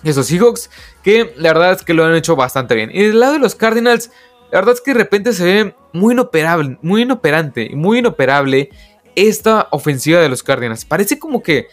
esos 0.03 0.27
Seahawks, 0.27 0.69
que 1.03 1.33
la 1.37 1.53
verdad 1.53 1.73
es 1.73 1.83
que 1.83 1.93
lo 1.93 2.05
han 2.05 2.15
hecho 2.15 2.35
bastante 2.35 2.75
bien. 2.75 2.91
Y 2.93 3.03
del 3.03 3.19
lado 3.19 3.33
de 3.33 3.39
los 3.39 3.55
Cardinals, 3.55 4.11
la 4.51 4.59
verdad 4.59 4.75
es 4.75 4.81
que 4.81 4.91
de 4.91 4.99
repente 4.99 5.33
se 5.33 5.43
ve 5.43 5.75
muy 5.93 6.13
inoperable, 6.13 6.77
muy 6.81 7.01
inoperante 7.01 7.71
muy 7.73 7.99
inoperable 7.99 8.69
esta 9.15 9.67
ofensiva 9.71 10.19
de 10.19 10.29
los 10.29 10.43
Cardinals. 10.43 10.85
Parece 10.85 11.17
como 11.17 11.41
que 11.41 11.67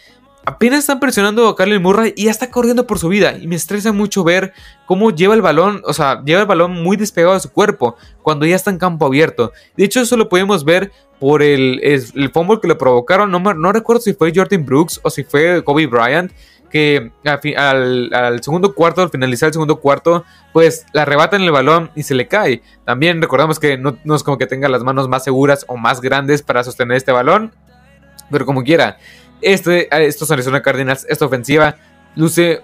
apenas 0.45 0.79
están 0.79 0.99
presionando 0.99 1.47
a 1.47 1.55
Carly 1.55 1.79
Murray 1.79 2.13
y 2.15 2.25
ya 2.25 2.31
está 2.31 2.49
corriendo 2.49 2.87
por 2.87 2.99
su 2.99 3.07
vida. 3.07 3.37
Y 3.37 3.47
me 3.47 3.55
estresa 3.55 3.91
mucho 3.91 4.23
ver 4.23 4.53
cómo 4.85 5.11
lleva 5.11 5.35
el 5.35 5.41
balón, 5.41 5.81
o 5.85 5.93
sea, 5.93 6.23
lleva 6.23 6.41
el 6.41 6.47
balón 6.47 6.71
muy 6.83 6.97
despegado 6.97 7.33
de 7.33 7.39
su 7.39 7.51
cuerpo 7.51 7.95
cuando 8.23 8.45
ya 8.45 8.55
está 8.55 8.71
en 8.71 8.79
campo 8.79 9.05
abierto. 9.05 9.51
De 9.77 9.85
hecho, 9.85 10.01
eso 10.01 10.17
lo 10.17 10.27
podemos 10.27 10.65
ver 10.65 10.91
por 11.19 11.41
el, 11.41 11.79
el 11.83 12.31
fumble 12.31 12.59
que 12.59 12.67
le 12.67 12.75
provocaron. 12.75 13.31
No, 13.31 13.39
no 13.39 13.71
recuerdo 13.71 14.01
si 14.01 14.13
fue 14.13 14.33
Jordan 14.35 14.65
Brooks 14.65 14.99
o 15.03 15.09
si 15.09 15.23
fue 15.23 15.63
Kobe 15.63 15.87
Bryant 15.87 16.31
que 16.69 17.11
al, 17.25 18.41
segundo 18.41 18.73
cuarto, 18.73 19.01
al 19.01 19.09
finalizar 19.09 19.47
el 19.47 19.53
segundo 19.53 19.79
cuarto, 19.79 20.25
pues 20.53 20.85
le 20.93 21.01
arrebatan 21.01 21.41
el 21.41 21.51
balón 21.51 21.91
y 21.95 22.03
se 22.03 22.15
le 22.15 22.27
cae. 22.27 22.61
También 22.85 23.21
recordamos 23.21 23.59
que 23.59 23.77
no, 23.77 23.97
es 24.15 24.23
como 24.23 24.37
que 24.37 24.47
tenga 24.47 24.69
las 24.69 24.83
manos 24.83 25.07
más 25.07 25.23
seguras 25.23 25.65
o 25.67 25.77
más 25.77 26.01
grandes 26.01 26.41
para 26.41 26.63
sostener 26.63 26.97
este 26.97 27.11
balón, 27.11 27.53
pero 28.31 28.45
como 28.45 28.63
quiera, 28.63 28.97
este, 29.41 29.87
estos 30.05 30.31
Arizona 30.31 30.61
Cardinals, 30.61 31.05
esta 31.09 31.25
ofensiva, 31.25 31.75
luce 32.15 32.61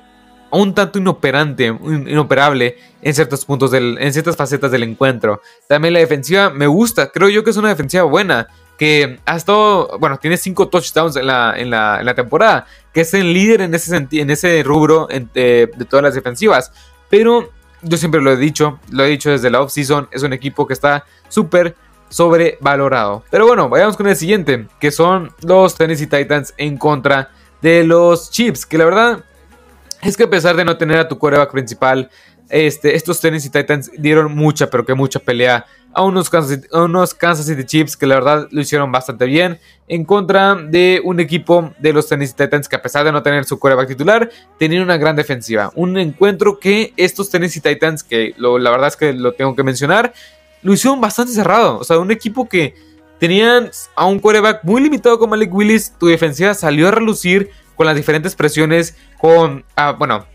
un 0.52 0.74
tanto 0.74 1.00
inoperante, 1.00 1.68
inoperable 1.68 2.78
en 3.02 3.14
ciertos 3.14 3.46
puntos, 3.46 3.72
del, 3.72 3.98
en 4.00 4.12
ciertas 4.14 4.36
facetas 4.36 4.72
del 4.72 4.84
encuentro. 4.84 5.42
También 5.68 5.94
la 5.94 6.00
defensiva 6.00 6.50
me 6.50 6.68
gusta, 6.68 7.12
creo 7.12 7.30
yo 7.30 7.44
que 7.44 7.52
es 7.52 7.58
una 7.58 7.70
defensiva 7.70 8.04
buena 8.04 8.48
que 8.78 9.20
ha 9.26 9.36
estado, 9.36 9.98
bueno, 10.00 10.18
tiene 10.18 10.38
cinco 10.38 10.68
touchdowns 10.68 11.16
en 11.16 11.28
la, 11.28 11.54
en 11.56 11.70
la, 11.70 12.14
temporada, 12.16 12.66
que 12.94 13.02
es 13.02 13.14
el 13.14 13.32
líder 13.34 13.62
en 13.62 13.76
ese, 13.76 13.96
en 13.96 14.30
ese 14.30 14.64
rubro 14.64 15.08
de, 15.08 15.72
todas 15.90 16.04
las 16.04 16.16
defensivas. 16.16 16.72
Pero 17.10 17.52
yo 17.84 17.98
siempre 17.98 18.22
lo 18.22 18.32
he 18.32 18.38
dicho, 18.38 18.80
lo 18.90 19.04
he 19.04 19.10
dicho 19.10 19.30
desde 19.30 19.50
la 19.50 19.62
offseason, 19.62 20.10
es 20.12 20.24
un 20.24 20.34
equipo 20.34 20.66
que 20.66 20.74
está 20.74 21.06
súper 21.30 21.76
sobrevalorado. 22.10 23.24
Pero 23.30 23.48
bueno, 23.48 23.70
vayamos 23.70 23.98
con 23.98 24.08
el 24.08 24.16
siguiente, 24.16 24.68
que 24.80 24.92
son 24.92 25.32
los 25.42 25.76
Tennessee 25.76 26.08
Titans 26.08 26.54
en 26.58 26.78
contra 26.78 27.30
de 27.62 27.84
los 27.84 28.32
Chiefs, 28.32 28.66
que 28.66 28.78
la 28.78 28.86
verdad 28.86 29.24
es 30.02 30.18
que 30.18 30.24
a 30.24 30.30
pesar 30.30 30.56
de 30.56 30.66
no 30.66 30.78
tener 30.78 30.98
a 30.98 31.08
tu 31.08 31.18
quarterback 31.18 31.52
principal, 31.52 32.10
este, 32.50 32.96
estos 32.96 33.22
Tennessee 33.22 33.50
Titans 33.50 33.92
dieron 33.98 34.36
mucha, 34.36 34.70
pero 34.70 34.86
que 34.86 34.94
mucha 34.94 35.20
pelea 35.20 35.66
a 35.94 36.04
unos, 36.04 36.30
Kansas, 36.30 36.62
unos 36.72 37.14
Kansas 37.14 37.46
City 37.46 37.64
Chiefs 37.64 37.98
que 37.98 38.06
la 38.06 38.16
verdad 38.16 38.48
lo 38.52 38.62
hicieron 38.62 38.92
bastante 38.92 39.26
bien 39.26 39.60
en 39.88 40.06
contra 40.06 40.56
de 40.56 41.02
un 41.04 41.20
equipo 41.20 41.74
de 41.80 41.94
los 41.94 42.08
Tennessee 42.08 42.36
Titans 42.36 42.70
que 42.70 42.76
a 42.76 42.82
pesar 42.82 43.04
de 43.04 43.12
no 43.12 43.22
tener 43.22 43.44
su 43.46 43.60
quarterback 43.60 43.90
titular, 43.90 44.30
tenían 44.58 44.84
una 44.84 44.98
gran 44.98 45.16
defensiva. 45.16 45.72
Un 45.76 45.98
encuentro 45.98 46.60
que 46.60 46.94
estos 46.96 47.30
Tennessee 47.30 47.60
Titans, 47.60 48.04
que 48.04 48.34
la 48.38 48.72
verdad 48.72 48.88
es 48.88 48.96
que 48.96 49.14
lo 49.14 49.34
tengo 49.34 49.56
que 49.56 49.64
mencionar, 49.64 50.14
lo 50.62 50.74
hicieron 50.74 51.02
bastante 51.02 51.34
cerrado. 51.34 51.78
O 51.78 51.84
sea, 51.84 52.00
un 52.00 52.12
equipo 52.12 52.48
que 52.48 52.74
tenían 53.20 53.70
a 53.96 54.06
un 54.06 54.20
quarterback 54.20 54.64
muy 54.64 54.82
limitado 54.82 55.20
como 55.20 55.32
Malik 55.32 55.54
Willis, 55.54 55.94
tu 56.00 56.08
defensiva 56.08 56.54
salió 56.54 56.88
a 56.88 56.92
relucir 56.92 57.52
con 57.76 57.86
las 57.86 57.96
diferentes 57.96 58.36
presiones, 58.36 58.96
con, 59.20 59.66
ah, 59.76 59.92
bueno, 59.92 60.26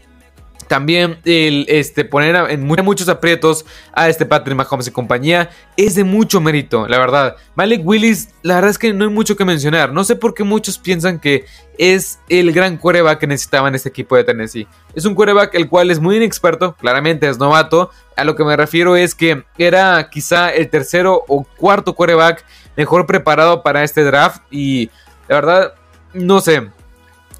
también 0.69 1.19
el 1.25 1.67
este, 1.69 2.05
poner 2.05 2.37
en 2.51 2.67
muchos 2.67 3.09
aprietos 3.09 3.65
a 3.93 4.09
este 4.09 4.27
Patrick 4.27 4.57
Mahomes 4.57 4.89
y 4.89 4.91
compañía 4.91 5.51
es 5.77 5.95
de 5.95 6.05
mucho 6.05 6.41
mérito, 6.41 6.89
la 6.89 6.99
verdad. 6.99 7.37
Malik 7.55 7.83
Willis, 7.85 8.31
la 8.43 8.57
verdad 8.57 8.71
es 8.71 8.79
que 8.79 8.93
no 8.93 9.05
hay 9.05 9.11
mucho 9.11 9.37
que 9.37 9.45
mencionar. 9.45 9.93
No 9.93 10.05
sé 10.05 10.17
por 10.17 10.35
qué 10.35 10.45
muchos 10.45 10.79
piensan 10.79 11.19
que 11.19 11.45
es 11.79 12.19
el 12.29 12.53
gran 12.53 12.77
quarterback 12.77 13.21
que 13.21 13.27
necesitaban 13.27 13.75
este 13.75 13.89
equipo 13.89 14.17
de 14.17 14.25
Tennessee. 14.25 14.67
Es 14.95 15.05
un 15.05 15.15
quarterback 15.15 15.55
el 15.55 15.69
cual 15.69 15.91
es 15.91 16.01
muy 16.01 16.17
inexperto, 16.17 16.75
claramente 16.75 17.29
es 17.29 17.39
novato. 17.39 17.91
A 18.17 18.25
lo 18.25 18.35
que 18.35 18.45
me 18.45 18.57
refiero 18.57 18.97
es 18.97 19.15
que 19.15 19.45
era 19.59 20.09
quizá 20.11 20.51
el 20.51 20.69
tercero 20.71 21.25
o 21.29 21.45
cuarto 21.45 21.95
quarterback 21.95 22.45
mejor 22.77 23.07
preparado 23.07 23.63
para 23.63 23.85
este 23.85 24.05
draft 24.05 24.43
y 24.51 24.91
la 25.29 25.37
verdad, 25.37 25.75
no 26.13 26.41
sé. 26.41 26.71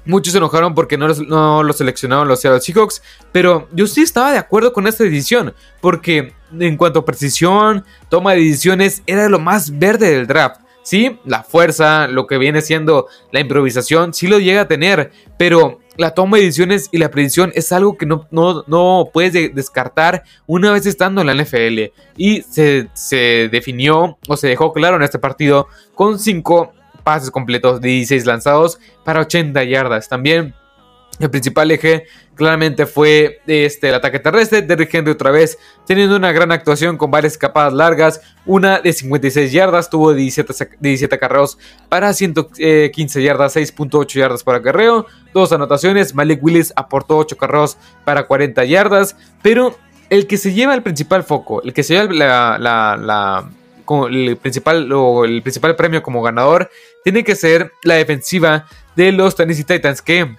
Muchos 0.07 0.31
se 0.31 0.37
enojaron 0.37 0.73
porque 0.73 0.97
no, 0.97 1.63
lo 1.63 1.73
seleccionaron 1.73 2.27
los 2.27 2.39
Seattle 2.39 2.61
Seahawks, 2.61 3.01
pero 3.31 3.67
yo 3.73 3.87
sí 3.87 4.01
estaba 4.01 4.31
de 4.31 4.37
acuerdo 4.37 4.71
con 4.71 4.87
esta 4.87 5.03
decisión, 5.03 5.53
porque 5.81 6.33
en 6.57 6.77
cuanto 6.77 6.99
a 6.99 7.05
precisión, 7.05 7.83
toma 8.09 8.33
de 8.33 8.39
decisiones, 8.39 9.03
era 9.05 9.27
lo 9.27 9.39
más 9.39 9.77
verde 9.77 10.11
del 10.11 10.25
draft. 10.25 10.61
Sí, 10.81 11.19
la 11.25 11.43
fuerza, 11.43 12.07
lo 12.07 12.27
que 12.27 12.37
viene 12.37 12.61
siendo 12.61 13.07
la 13.33 13.41
improvisación, 13.41 14.13
sí 14.13 14.27
lo 14.27 14.39
llega 14.39 14.61
a 14.61 14.67
tener, 14.69 15.11
pero 15.37 15.81
la 15.97 16.11
toma 16.11 16.37
de 16.37 16.43
decisiones 16.43 16.87
y 16.93 16.99
la 16.99 17.11
precisión 17.11 17.51
es 17.55 17.73
algo 17.73 17.97
que 17.97 18.05
no, 18.05 18.27
no, 18.31 19.09
puedes 19.11 19.33
descartar 19.53 20.23
una 20.45 20.71
vez 20.71 20.85
estando 20.85 21.19
en 21.19 21.27
la 21.27 21.33
NFL. 21.33 21.91
Y 22.15 22.43
se, 22.43 22.87
se 22.93 23.49
definió 23.51 24.17
o 24.29 24.37
se 24.37 24.47
dejó 24.47 24.71
claro 24.71 24.95
en 24.95 25.03
este 25.03 25.19
partido 25.19 25.67
con 25.93 26.19
cinco 26.19 26.71
pases 27.07 27.31
completos 27.31 27.79
de 27.79 27.87
16 27.87 28.25
lanzados 28.25 28.79
para 29.05 29.21
80 29.21 29.63
yardas. 29.63 30.09
También 30.09 30.53
el 31.21 31.29
principal 31.29 31.71
eje 31.71 32.03
claramente 32.35 32.85
fue 32.85 33.39
este, 33.47 33.87
el 33.87 33.95
ataque 33.95 34.19
terrestre. 34.19 34.61
Derrick 34.61 34.93
Henry 34.93 35.13
otra 35.13 35.31
vez 35.31 35.57
teniendo 35.85 36.17
una 36.17 36.33
gran 36.33 36.51
actuación 36.51 36.97
con 36.97 37.09
varias 37.09 37.31
escapadas 37.31 37.71
largas. 37.71 38.19
Una 38.45 38.81
de 38.81 38.91
56 38.91 39.53
yardas, 39.53 39.89
tuvo 39.89 40.13
17, 40.13 40.53
17 40.81 41.15
acarreos 41.15 41.57
para 41.87 42.11
115 42.11 43.23
yardas, 43.23 43.55
6.8 43.55 44.19
yardas 44.19 44.43
por 44.43 44.55
acarreo. 44.55 45.05
Dos 45.33 45.53
anotaciones. 45.53 46.13
Malik 46.13 46.43
Willis 46.43 46.73
aportó 46.75 47.15
8 47.19 47.37
carreos 47.37 47.77
para 48.03 48.27
40 48.27 48.65
yardas. 48.65 49.15
Pero 49.41 49.77
el 50.09 50.27
que 50.27 50.35
se 50.35 50.51
lleva 50.51 50.75
el 50.75 50.83
principal 50.83 51.23
foco, 51.23 51.63
el 51.63 51.71
que 51.71 51.83
se 51.83 51.93
lleva 51.93 52.11
la 52.59 53.49
el 54.07 54.37
principal, 54.37 54.91
o 54.91 55.25
el 55.25 55.41
principal 55.41 55.75
premio 55.75 56.03
como 56.03 56.21
ganador 56.21 56.69
tiene 57.03 57.23
que 57.23 57.35
ser 57.35 57.71
la 57.83 57.95
defensiva 57.95 58.65
de 58.95 59.11
los 59.11 59.35
Tennessee 59.35 59.63
Titans, 59.63 60.01
que 60.01 60.35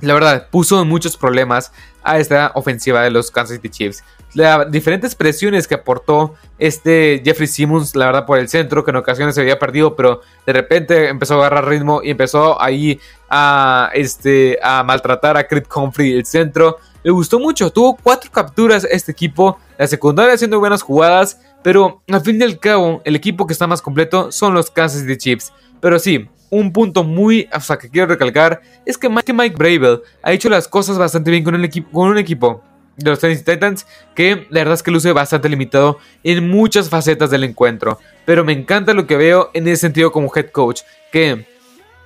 la 0.00 0.14
verdad 0.14 0.48
puso 0.50 0.84
muchos 0.84 1.16
problemas 1.16 1.72
a 2.02 2.18
esta 2.18 2.52
ofensiva 2.54 3.02
de 3.02 3.10
los 3.10 3.30
Kansas 3.30 3.56
City 3.56 3.68
Chiefs. 3.68 4.02
Las 4.32 4.70
diferentes 4.70 5.16
presiones 5.16 5.66
que 5.66 5.74
aportó 5.74 6.36
este 6.58 7.20
Jeffrey 7.24 7.48
Simmons, 7.48 7.96
la 7.96 8.06
verdad, 8.06 8.26
por 8.26 8.38
el 8.38 8.48
centro, 8.48 8.84
que 8.84 8.92
en 8.92 8.96
ocasiones 8.96 9.34
se 9.34 9.40
había 9.40 9.58
perdido, 9.58 9.96
pero 9.96 10.20
de 10.46 10.52
repente 10.52 11.08
empezó 11.08 11.34
a 11.34 11.46
agarrar 11.46 11.68
ritmo 11.68 12.00
y 12.02 12.10
empezó 12.10 12.60
ahí 12.62 13.00
a, 13.28 13.90
este, 13.92 14.58
a 14.62 14.84
maltratar 14.84 15.36
a 15.36 15.46
Creed 15.46 15.64
Humphrey 15.74 16.12
el 16.12 16.26
centro. 16.26 16.78
Me 17.02 17.10
gustó 17.10 17.40
mucho, 17.40 17.70
tuvo 17.70 17.98
cuatro 18.00 18.30
capturas 18.30 18.86
este 18.88 19.10
equipo, 19.10 19.58
la 19.76 19.88
secundaria 19.88 20.34
haciendo 20.34 20.60
buenas 20.60 20.82
jugadas 20.82 21.40
pero 21.62 22.02
al 22.08 22.20
fin 22.22 22.40
y 22.40 22.44
al 22.44 22.58
cabo, 22.58 23.02
el 23.04 23.16
equipo 23.16 23.46
que 23.46 23.52
está 23.52 23.66
más 23.66 23.82
completo 23.82 24.32
son 24.32 24.54
los 24.54 24.70
Kansas 24.70 25.02
City 25.02 25.16
Chiefs. 25.16 25.52
Pero 25.80 25.98
sí, 25.98 26.28
un 26.50 26.72
punto 26.72 27.04
muy, 27.04 27.48
sea, 27.60 27.78
que 27.78 27.88
quiero 27.88 28.08
recalcar 28.08 28.60
es 28.84 28.98
que 28.98 29.08
Mike, 29.08 29.32
Mike 29.32 29.56
Bravel 29.56 30.00
ha 30.22 30.32
hecho 30.32 30.48
las 30.48 30.68
cosas 30.68 30.98
bastante 30.98 31.30
bien 31.30 31.44
con, 31.44 31.54
el 31.54 31.64
equipo, 31.64 31.90
con 31.90 32.10
un 32.10 32.18
equipo 32.18 32.62
de 32.96 33.10
los 33.10 33.18
Tennessee 33.18 33.44
Titans 33.44 33.86
que 34.14 34.46
la 34.50 34.60
verdad 34.60 34.74
es 34.74 34.82
que 34.82 34.90
luce 34.90 35.12
bastante 35.12 35.48
limitado 35.48 35.98
en 36.22 36.48
muchas 36.48 36.88
facetas 36.88 37.30
del 37.30 37.44
encuentro. 37.44 37.98
Pero 38.24 38.44
me 38.44 38.52
encanta 38.52 38.92
lo 38.92 39.06
que 39.06 39.16
veo 39.16 39.50
en 39.54 39.66
ese 39.68 39.82
sentido 39.82 40.12
como 40.12 40.30
head 40.34 40.50
coach, 40.50 40.82
que 41.12 41.46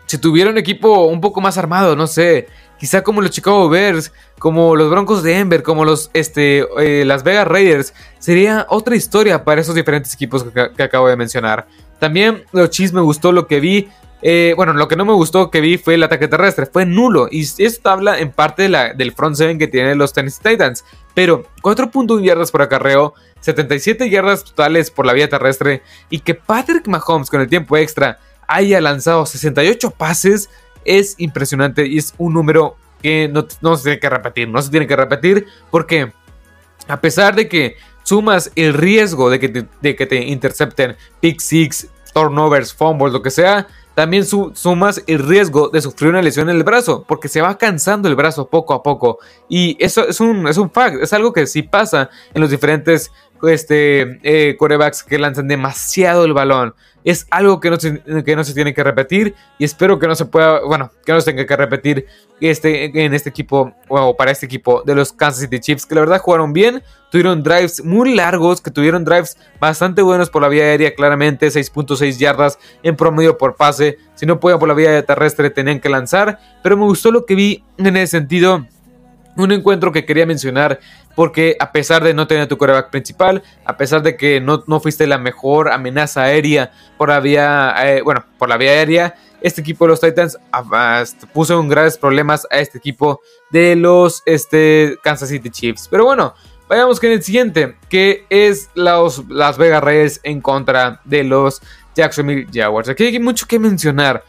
si 0.06 0.18
tuviera 0.18 0.50
un 0.50 0.58
equipo 0.58 1.06
un 1.06 1.20
poco 1.20 1.40
más 1.40 1.58
armado, 1.58 1.96
no 1.96 2.06
sé, 2.06 2.46
quizá 2.78 3.02
como 3.02 3.20
los 3.20 3.30
Chicago 3.30 3.68
Bears, 3.68 4.12
como 4.38 4.76
los 4.76 4.90
Broncos 4.90 5.22
de 5.22 5.32
Denver, 5.32 5.62
como 5.62 5.84
los 5.84 6.10
este, 6.12 6.66
eh, 6.78 7.04
Las 7.04 7.22
Vegas 7.22 7.46
Raiders, 7.46 7.94
sería 8.18 8.66
otra 8.68 8.96
historia 8.96 9.44
para 9.44 9.60
esos 9.60 9.74
diferentes 9.74 10.14
equipos 10.14 10.44
que, 10.44 10.82
acabo 10.82 11.08
de 11.08 11.16
mencionar. 11.16 11.66
También 11.98 12.44
los 12.52 12.70
Chiefs 12.70 12.92
me 12.92 13.00
gustó 13.00 13.32
lo 13.32 13.46
que 13.46 13.60
vi. 13.60 13.88
Eh, 14.26 14.54
bueno, 14.56 14.72
lo 14.72 14.88
que 14.88 14.96
no 14.96 15.04
me 15.04 15.12
gustó 15.12 15.50
que 15.50 15.60
vi 15.60 15.76
fue 15.76 15.94
el 15.94 16.02
ataque 16.02 16.28
terrestre, 16.28 16.66
fue 16.66 16.86
nulo. 16.86 17.28
Y 17.30 17.42
esto 17.42 17.90
habla 17.90 18.18
en 18.18 18.32
parte 18.32 18.62
de 18.62 18.68
la, 18.70 18.94
del 18.94 19.12
front 19.12 19.36
seven 19.36 19.58
que 19.58 19.68
tienen 19.68 19.98
los 19.98 20.12
Tennessee 20.12 20.42
Titans. 20.42 20.84
Pero 21.14 21.44
4.1 21.62 22.22
yardas 22.22 22.50
por 22.50 22.62
acarreo, 22.62 23.14
77 23.40 24.10
yardas 24.10 24.44
totales 24.44 24.90
por 24.90 25.06
la 25.06 25.12
vía 25.12 25.28
terrestre. 25.28 25.82
Y 26.10 26.20
que 26.20 26.34
Patrick 26.34 26.86
Mahomes 26.88 27.30
con 27.30 27.40
el 27.40 27.48
tiempo 27.48 27.76
extra 27.76 28.18
haya 28.46 28.80
lanzado 28.80 29.24
68 29.26 29.90
pases 29.90 30.50
es 30.84 31.14
impresionante 31.18 31.86
y 31.86 31.98
es 31.98 32.14
un 32.18 32.34
número 32.34 32.76
que 33.02 33.28
no, 33.28 33.76
se 33.76 33.82
tiene 33.82 34.00
que 34.00 34.08
repetir, 34.08 34.48
no 34.48 34.62
se 34.62 34.70
tiene 34.70 34.86
que 34.86 34.96
repetir 34.96 35.46
porque 35.70 36.12
a 36.88 37.00
pesar 37.00 37.34
de 37.34 37.48
que 37.48 37.76
sumas 38.02 38.50
el 38.56 38.72
riesgo 38.74 39.30
de 39.30 39.38
que 39.38 39.48
te, 39.48 39.66
de 39.80 39.96
que 39.96 40.06
te 40.06 40.22
intercepten 40.24 40.96
pick 41.20 41.40
six, 41.40 41.88
turnovers, 42.12 42.72
fumbles, 42.72 43.12
lo 43.12 43.22
que 43.22 43.30
sea, 43.30 43.66
también 43.94 44.24
sumas 44.24 45.02
el 45.06 45.20
riesgo 45.20 45.68
de 45.68 45.80
sufrir 45.80 46.10
una 46.10 46.22
lesión 46.22 46.50
en 46.50 46.56
el 46.56 46.64
brazo, 46.64 47.04
porque 47.06 47.28
se 47.28 47.40
va 47.40 47.56
cansando 47.56 48.08
el 48.08 48.16
brazo 48.16 48.48
poco 48.48 48.74
a 48.74 48.82
poco. 48.82 49.18
Y 49.48 49.76
eso 49.78 50.08
es 50.08 50.20
un, 50.20 50.48
es 50.48 50.56
un 50.56 50.70
fact, 50.70 51.00
es 51.00 51.12
algo 51.12 51.32
que 51.32 51.46
sí 51.46 51.62
pasa 51.62 52.10
en 52.32 52.40
los 52.40 52.50
diferentes 52.50 53.12
este, 53.48 54.18
eh, 54.22 54.56
corebacks 54.56 55.02
que 55.02 55.18
lanzan 55.18 55.48
demasiado 55.48 56.24
el 56.24 56.32
balón. 56.32 56.74
Es 57.04 57.26
algo 57.30 57.60
que 57.60 57.68
no, 57.68 57.78
se, 57.78 58.02
que 58.24 58.34
no 58.34 58.44
se 58.44 58.54
tiene 58.54 58.72
que 58.72 58.82
repetir 58.82 59.34
y 59.58 59.64
espero 59.64 59.98
que 59.98 60.06
no 60.06 60.14
se 60.14 60.24
pueda, 60.24 60.60
bueno, 60.60 60.90
que 61.04 61.12
no 61.12 61.20
se 61.20 61.32
tenga 61.32 61.46
que 61.46 61.54
repetir 61.54 62.06
este, 62.40 62.84
en 63.04 63.12
este 63.12 63.28
equipo 63.28 63.74
o 63.88 64.16
para 64.16 64.30
este 64.30 64.46
equipo 64.46 64.82
de 64.82 64.94
los 64.94 65.12
Kansas 65.12 65.42
City 65.42 65.60
Chiefs, 65.60 65.84
que 65.84 65.94
la 65.94 66.00
verdad 66.00 66.20
jugaron 66.20 66.54
bien, 66.54 66.82
tuvieron 67.10 67.42
drives 67.42 67.84
muy 67.84 68.14
largos, 68.14 68.62
que 68.62 68.70
tuvieron 68.70 69.04
drives 69.04 69.36
bastante 69.60 70.00
buenos 70.00 70.30
por 70.30 70.40
la 70.40 70.48
vía 70.48 70.64
aérea, 70.64 70.94
claramente 70.94 71.48
6.6 71.48 72.16
yardas 72.16 72.58
en 72.82 72.96
promedio 72.96 73.36
por 73.36 73.54
pase, 73.56 73.98
si 74.14 74.24
no 74.24 74.40
pueden 74.40 74.58
por 74.58 74.68
la 74.68 74.74
vía 74.74 75.04
terrestre 75.04 75.50
tenían 75.50 75.80
que 75.80 75.90
lanzar, 75.90 76.38
pero 76.62 76.76
me 76.76 76.84
gustó 76.84 77.10
lo 77.10 77.26
que 77.26 77.34
vi 77.34 77.64
en 77.76 77.96
ese 77.98 78.18
sentido 78.18 78.66
un 79.36 79.52
encuentro 79.52 79.92
que 79.92 80.04
quería 80.04 80.26
mencionar 80.26 80.80
porque 81.14 81.56
a 81.60 81.72
pesar 81.72 82.02
de 82.02 82.14
no 82.14 82.26
tener 82.26 82.48
tu 82.48 82.58
coreback 82.58 82.90
principal, 82.90 83.42
a 83.64 83.76
pesar 83.76 84.02
de 84.02 84.16
que 84.16 84.40
no, 84.40 84.62
fuiste 84.80 85.06
la 85.06 85.18
mejor 85.18 85.70
amenaza 85.70 86.22
aérea 86.22 86.72
por 86.96 87.08
la 87.08 87.20
vía, 87.20 87.74
eh, 87.78 88.02
bueno, 88.02 88.24
por 88.38 88.48
la 88.48 88.56
vía 88.56 88.70
aérea, 88.70 89.14
este 89.40 89.60
equipo 89.60 89.84
de 89.84 89.90
los 89.90 90.00
Titans 90.00 90.38
puso 91.32 91.60
en 91.60 91.68
graves 91.68 91.98
problemas 91.98 92.46
a 92.50 92.58
este 92.58 92.78
equipo 92.78 93.20
de 93.50 93.76
los 93.76 94.22
este, 94.24 94.98
Kansas 95.02 95.28
City 95.28 95.50
Chiefs. 95.50 95.86
Pero 95.90 96.06
bueno, 96.06 96.34
vayamos 96.66 96.98
con 96.98 97.10
el 97.10 97.22
siguiente, 97.22 97.76
que 97.90 98.24
es 98.30 98.70
los 98.74 99.28
Las 99.28 99.58
Vegas 99.58 99.84
Raiders 99.84 100.20
en 100.22 100.40
contra 100.40 101.00
de 101.04 101.24
los 101.24 101.60
Jacksonville 101.94 102.46
Jaguars. 102.52 102.88
Aquí 102.88 103.04
hay 103.04 103.18
mucho 103.18 103.46
que 103.46 103.58
mencionar. 103.58 104.24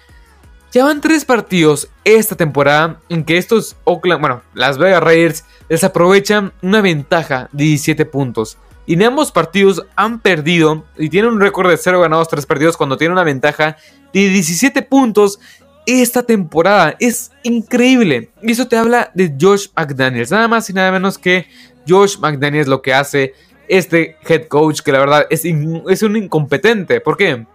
Llevan 0.76 1.00
tres 1.00 1.24
partidos 1.24 1.88
esta 2.04 2.36
temporada 2.36 3.00
en 3.08 3.24
que 3.24 3.38
estos 3.38 3.78
Oakland, 3.86 4.20
bueno, 4.20 4.42
Las 4.54 4.78
Vegas 4.78 5.02
Raiders 5.02 5.46
desaprovechan 5.70 6.52
una 6.62 6.82
ventaja 6.82 7.48
de 7.54 7.64
17 7.64 8.04
puntos. 8.04 8.58
Y 8.86 8.96
en 8.96 9.04
ambos 9.04 9.32
partidos 9.32 9.86
han 9.96 10.20
perdido 10.20 10.84
y 10.98 11.08
tienen 11.08 11.32
un 11.32 11.40
récord 11.40 11.70
de 11.70 11.78
0 11.78 12.02
ganados, 12.02 12.28
3 12.28 12.46
perdidos 12.46 12.76
cuando 12.76 12.98
tienen 12.98 13.14
una 13.14 13.24
ventaja 13.24 13.78
de 14.14 14.28
17 14.28 14.82
puntos 14.82 15.40
esta 15.86 16.24
temporada. 16.24 16.98
Es 17.00 17.32
increíble. 17.44 18.32
Y 18.44 18.52
eso 18.52 18.68
te 18.68 18.76
habla 18.76 19.12
de 19.14 19.34
Josh 19.40 19.68
McDaniels. 19.78 20.32
Nada 20.32 20.50
más 20.50 20.70
y 20.70 20.74
nada 20.74 20.92
menos 20.92 21.18
que 21.18 21.48
Josh 21.88 22.18
McDaniels 22.20 22.68
lo 22.68 22.82
que 22.82 22.94
hace 22.94 23.34
este 23.70 24.18
head 24.28 24.50
coach 24.50 24.82
que 24.82 24.92
la 24.92 25.00
verdad 25.00 25.26
es, 25.30 25.44
es 25.46 26.04
un 26.04 26.18
incompetente. 26.18 27.00
¿Por 27.00 27.16
qué? 27.16 27.46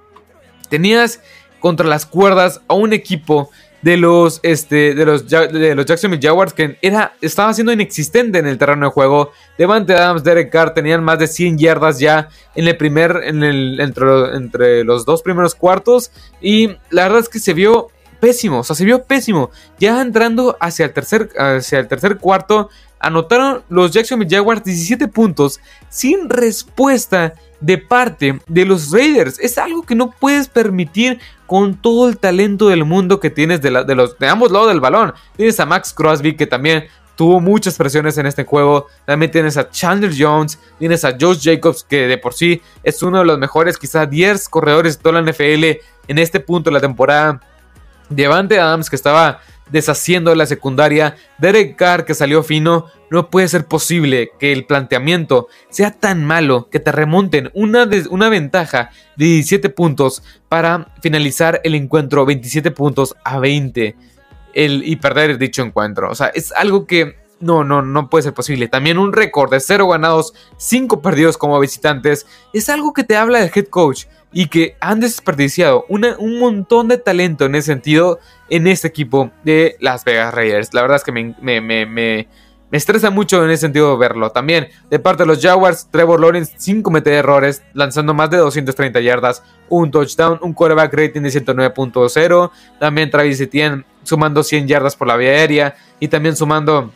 Tenías 0.70 1.20
contra 1.60 1.86
las 1.86 2.06
cuerdas 2.06 2.60
a 2.68 2.74
un 2.74 2.92
equipo 2.92 3.50
de 3.82 3.96
los, 3.96 4.40
este, 4.42 4.94
de 4.94 5.06
los, 5.06 5.28
de 5.28 5.74
los 5.74 5.86
Jacksonville 5.86 6.22
Jaguars 6.22 6.52
que 6.52 6.78
era, 6.82 7.14
estaba 7.20 7.54
siendo 7.54 7.72
inexistente 7.72 8.38
en 8.38 8.46
el 8.46 8.58
terreno 8.58 8.86
de 8.86 8.92
juego. 8.92 9.32
Devante 9.56 9.94
Adams, 9.94 10.22
Derek 10.22 10.50
Carr 10.50 10.74
tenían 10.74 11.02
más 11.02 11.18
de 11.18 11.26
100 11.26 11.58
yardas 11.58 11.98
ya 11.98 12.28
en 12.54 12.68
el 12.68 12.76
primer, 12.76 13.22
en 13.24 13.42
el, 13.42 13.80
entre, 13.80 14.36
entre 14.36 14.84
los 14.84 15.04
dos 15.04 15.22
primeros 15.22 15.54
cuartos. 15.54 16.10
Y 16.40 16.76
la 16.90 17.04
verdad 17.04 17.20
es 17.20 17.28
que 17.28 17.38
se 17.38 17.54
vio 17.54 17.88
pésimo, 18.20 18.58
o 18.58 18.64
sea, 18.64 18.76
se 18.76 18.84
vio 18.84 19.04
pésimo. 19.04 19.50
Ya 19.78 20.00
entrando 20.00 20.56
hacia 20.60 20.84
el 20.84 20.92
tercer, 20.92 21.30
hacia 21.38 21.78
el 21.78 21.88
tercer 21.88 22.18
cuarto, 22.18 22.68
anotaron 22.98 23.62
los 23.70 23.92
Jacksonville 23.92 24.36
Jaguars 24.36 24.62
17 24.62 25.08
puntos 25.08 25.58
sin 25.88 26.28
respuesta 26.28 27.32
de 27.60 27.78
parte 27.78 28.40
de 28.46 28.64
los 28.64 28.90
Raiders. 28.90 29.38
Es 29.38 29.58
algo 29.58 29.82
que 29.82 29.94
no 29.94 30.10
puedes 30.10 30.48
permitir 30.48 31.18
con 31.50 31.74
todo 31.74 32.08
el 32.08 32.16
talento 32.16 32.68
del 32.68 32.84
mundo 32.84 33.18
que 33.18 33.28
tienes 33.28 33.60
de, 33.60 33.72
los, 33.72 34.16
de 34.20 34.28
ambos 34.28 34.52
lados 34.52 34.68
del 34.68 34.78
balón. 34.78 35.14
Tienes 35.36 35.58
a 35.58 35.66
Max 35.66 35.92
Crosby 35.92 36.36
que 36.36 36.46
también 36.46 36.84
tuvo 37.16 37.40
muchas 37.40 37.76
presiones 37.76 38.16
en 38.18 38.26
este 38.26 38.44
juego. 38.44 38.86
También 39.04 39.32
tienes 39.32 39.56
a 39.56 39.68
Chandler 39.68 40.12
Jones, 40.16 40.60
tienes 40.78 41.04
a 41.04 41.16
Josh 41.20 41.42
Jacobs 41.42 41.82
que 41.82 42.06
de 42.06 42.18
por 42.18 42.34
sí 42.34 42.62
es 42.84 43.02
uno 43.02 43.18
de 43.18 43.24
los 43.24 43.36
mejores, 43.36 43.78
quizá 43.78 44.06
10 44.06 44.48
corredores 44.48 44.96
de 44.96 45.02
toda 45.02 45.20
la 45.20 45.28
NFL 45.28 45.80
en 46.06 46.18
este 46.18 46.38
punto 46.38 46.70
de 46.70 46.74
la 46.74 46.80
temporada. 46.80 47.40
Devante 48.08 48.60
Adams 48.60 48.88
que 48.88 48.94
estaba 48.94 49.40
deshaciendo 49.70 50.34
la 50.34 50.46
secundaria, 50.46 51.16
Derek 51.38 51.76
Carr 51.76 52.04
que 52.04 52.14
salió 52.14 52.42
fino, 52.42 52.86
no 53.10 53.30
puede 53.30 53.48
ser 53.48 53.66
posible 53.66 54.30
que 54.38 54.52
el 54.52 54.66
planteamiento 54.66 55.48
sea 55.68 55.92
tan 55.92 56.24
malo 56.24 56.68
que 56.70 56.80
te 56.80 56.92
remonten 56.92 57.50
una, 57.54 57.88
una 58.10 58.28
ventaja 58.28 58.90
de 59.16 59.26
17 59.26 59.68
puntos 59.70 60.22
para 60.48 60.88
finalizar 61.02 61.60
el 61.64 61.74
encuentro 61.74 62.24
27 62.24 62.70
puntos 62.70 63.14
a 63.24 63.38
20 63.38 63.96
el, 64.54 64.82
y 64.84 64.96
perder 64.96 65.38
dicho 65.38 65.62
encuentro. 65.62 66.10
O 66.10 66.14
sea, 66.14 66.28
es 66.28 66.52
algo 66.52 66.86
que 66.86 67.19
no, 67.40 67.64
no, 67.64 67.82
no 67.82 68.08
puede 68.08 68.22
ser 68.22 68.34
posible. 68.34 68.68
También 68.68 68.98
un 68.98 69.12
récord 69.12 69.50
de 69.50 69.60
0 69.60 69.88
ganados, 69.88 70.34
5 70.58 71.02
perdidos 71.02 71.36
como 71.38 71.58
visitantes, 71.58 72.26
es 72.52 72.68
algo 72.68 72.92
que 72.92 73.04
te 73.04 73.16
habla 73.16 73.40
del 73.40 73.50
head 73.54 73.66
coach 73.66 74.04
y 74.32 74.46
que 74.46 74.76
han 74.80 75.00
desperdiciado 75.00 75.86
un 75.88 76.38
montón 76.38 76.88
de 76.88 76.98
talento 76.98 77.46
en 77.46 77.54
ese 77.56 77.66
sentido 77.66 78.20
en 78.48 78.66
este 78.66 78.88
equipo 78.88 79.30
de 79.42 79.76
Las 79.80 80.04
Vegas 80.04 80.32
Raiders. 80.32 80.72
La 80.72 80.82
verdad 80.82 80.98
es 80.98 81.04
que 81.04 81.12
me, 81.12 81.34
me, 81.40 81.60
me, 81.60 81.86
me, 81.86 82.28
estresa 82.70 83.10
mucho 83.10 83.44
en 83.44 83.50
ese 83.50 83.62
sentido 83.62 83.98
verlo. 83.98 84.30
También 84.30 84.68
de 84.88 84.98
parte 85.00 85.24
de 85.24 85.26
los 85.26 85.42
Jaguars, 85.42 85.88
Trevor 85.90 86.20
Lawrence 86.20 86.54
sin 86.58 86.82
cometer 86.82 87.14
errores, 87.14 87.62
lanzando 87.72 88.14
más 88.14 88.30
de 88.30 88.36
230 88.36 89.00
yardas, 89.00 89.42
un 89.68 89.90
touchdown, 89.90 90.38
un 90.42 90.52
quarterback 90.52 90.94
rating 90.94 91.22
de 91.22 91.30
109.0. 91.30 92.50
También 92.78 93.10
Travis 93.10 93.40
Etienne 93.40 93.84
sumando 94.04 94.44
100 94.44 94.68
yardas 94.68 94.94
por 94.94 95.08
la 95.08 95.16
vía 95.16 95.30
aérea 95.30 95.74
y 95.98 96.06
también 96.06 96.36
sumando 96.36 96.92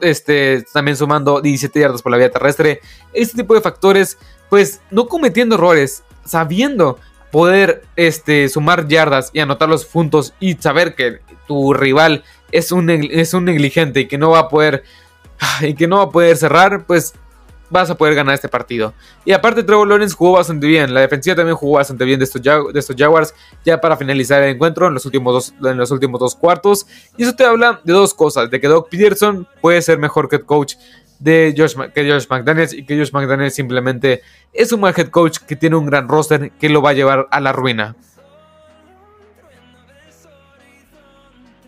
este, 0.00 0.64
también 0.72 0.96
sumando 0.96 1.40
17 1.40 1.80
yardas 1.80 2.02
por 2.02 2.12
la 2.12 2.18
vía 2.18 2.30
terrestre. 2.30 2.80
Este 3.12 3.38
tipo 3.38 3.54
de 3.54 3.60
factores, 3.60 4.18
pues 4.48 4.80
no 4.90 5.06
cometiendo 5.06 5.56
errores, 5.56 6.02
sabiendo 6.24 6.98
poder 7.30 7.82
este, 7.96 8.48
sumar 8.48 8.86
yardas 8.86 9.30
y 9.32 9.40
anotar 9.40 9.68
los 9.68 9.84
puntos 9.84 10.34
y 10.38 10.54
saber 10.54 10.94
que 10.94 11.18
tu 11.46 11.74
rival 11.74 12.24
es 12.52 12.70
un, 12.70 12.88
es 12.88 13.34
un 13.34 13.44
negligente 13.44 14.00
y 14.00 14.08
que 14.08 14.18
no 14.18 14.30
va 14.30 14.40
a 14.40 14.48
poder 14.48 14.84
y 15.60 15.74
que 15.74 15.86
no 15.86 15.98
va 15.98 16.04
a 16.04 16.10
poder 16.10 16.36
cerrar, 16.36 16.84
pues 16.86 17.14
vas 17.74 17.90
a 17.90 17.96
poder 17.96 18.14
ganar 18.14 18.34
este 18.34 18.48
partido. 18.48 18.94
Y 19.24 19.32
aparte 19.32 19.62
Trevor 19.62 19.86
Lawrence 19.88 20.14
jugó 20.14 20.32
bastante 20.32 20.66
bien, 20.66 20.94
la 20.94 21.00
defensiva 21.00 21.36
también 21.36 21.56
jugó 21.56 21.76
bastante 21.76 22.04
bien 22.04 22.18
de 22.18 22.24
estos, 22.24 22.40
de 22.40 22.78
estos 22.78 22.96
Jaguars 22.96 23.34
ya 23.64 23.80
para 23.80 23.96
finalizar 23.96 24.42
el 24.42 24.54
encuentro 24.54 24.86
en 24.86 24.94
los, 24.94 25.04
últimos 25.04 25.34
dos, 25.34 25.70
en 25.70 25.76
los 25.76 25.90
últimos 25.90 26.20
dos 26.20 26.34
cuartos. 26.34 26.86
Y 27.16 27.24
eso 27.24 27.34
te 27.34 27.44
habla 27.44 27.80
de 27.84 27.92
dos 27.92 28.14
cosas, 28.14 28.50
de 28.50 28.60
que 28.60 28.68
Doug 28.68 28.88
Peterson 28.88 29.46
puede 29.60 29.82
ser 29.82 29.98
mejor 29.98 30.28
que 30.28 30.40
coach 30.40 30.76
de 31.18 31.54
Josh, 31.56 31.74
que 31.94 32.10
Josh 32.10 32.26
McDaniels 32.28 32.72
y 32.72 32.86
que 32.86 32.96
Josh 32.96 33.10
McDaniels 33.12 33.54
simplemente 33.54 34.22
es 34.52 34.72
un 34.72 34.80
mal 34.80 34.94
head 34.96 35.08
coach 35.08 35.38
que 35.38 35.56
tiene 35.56 35.76
un 35.76 35.86
gran 35.86 36.08
roster 36.08 36.52
que 36.52 36.68
lo 36.68 36.80
va 36.80 36.90
a 36.90 36.94
llevar 36.94 37.26
a 37.30 37.40
la 37.40 37.52
ruina. 37.52 37.96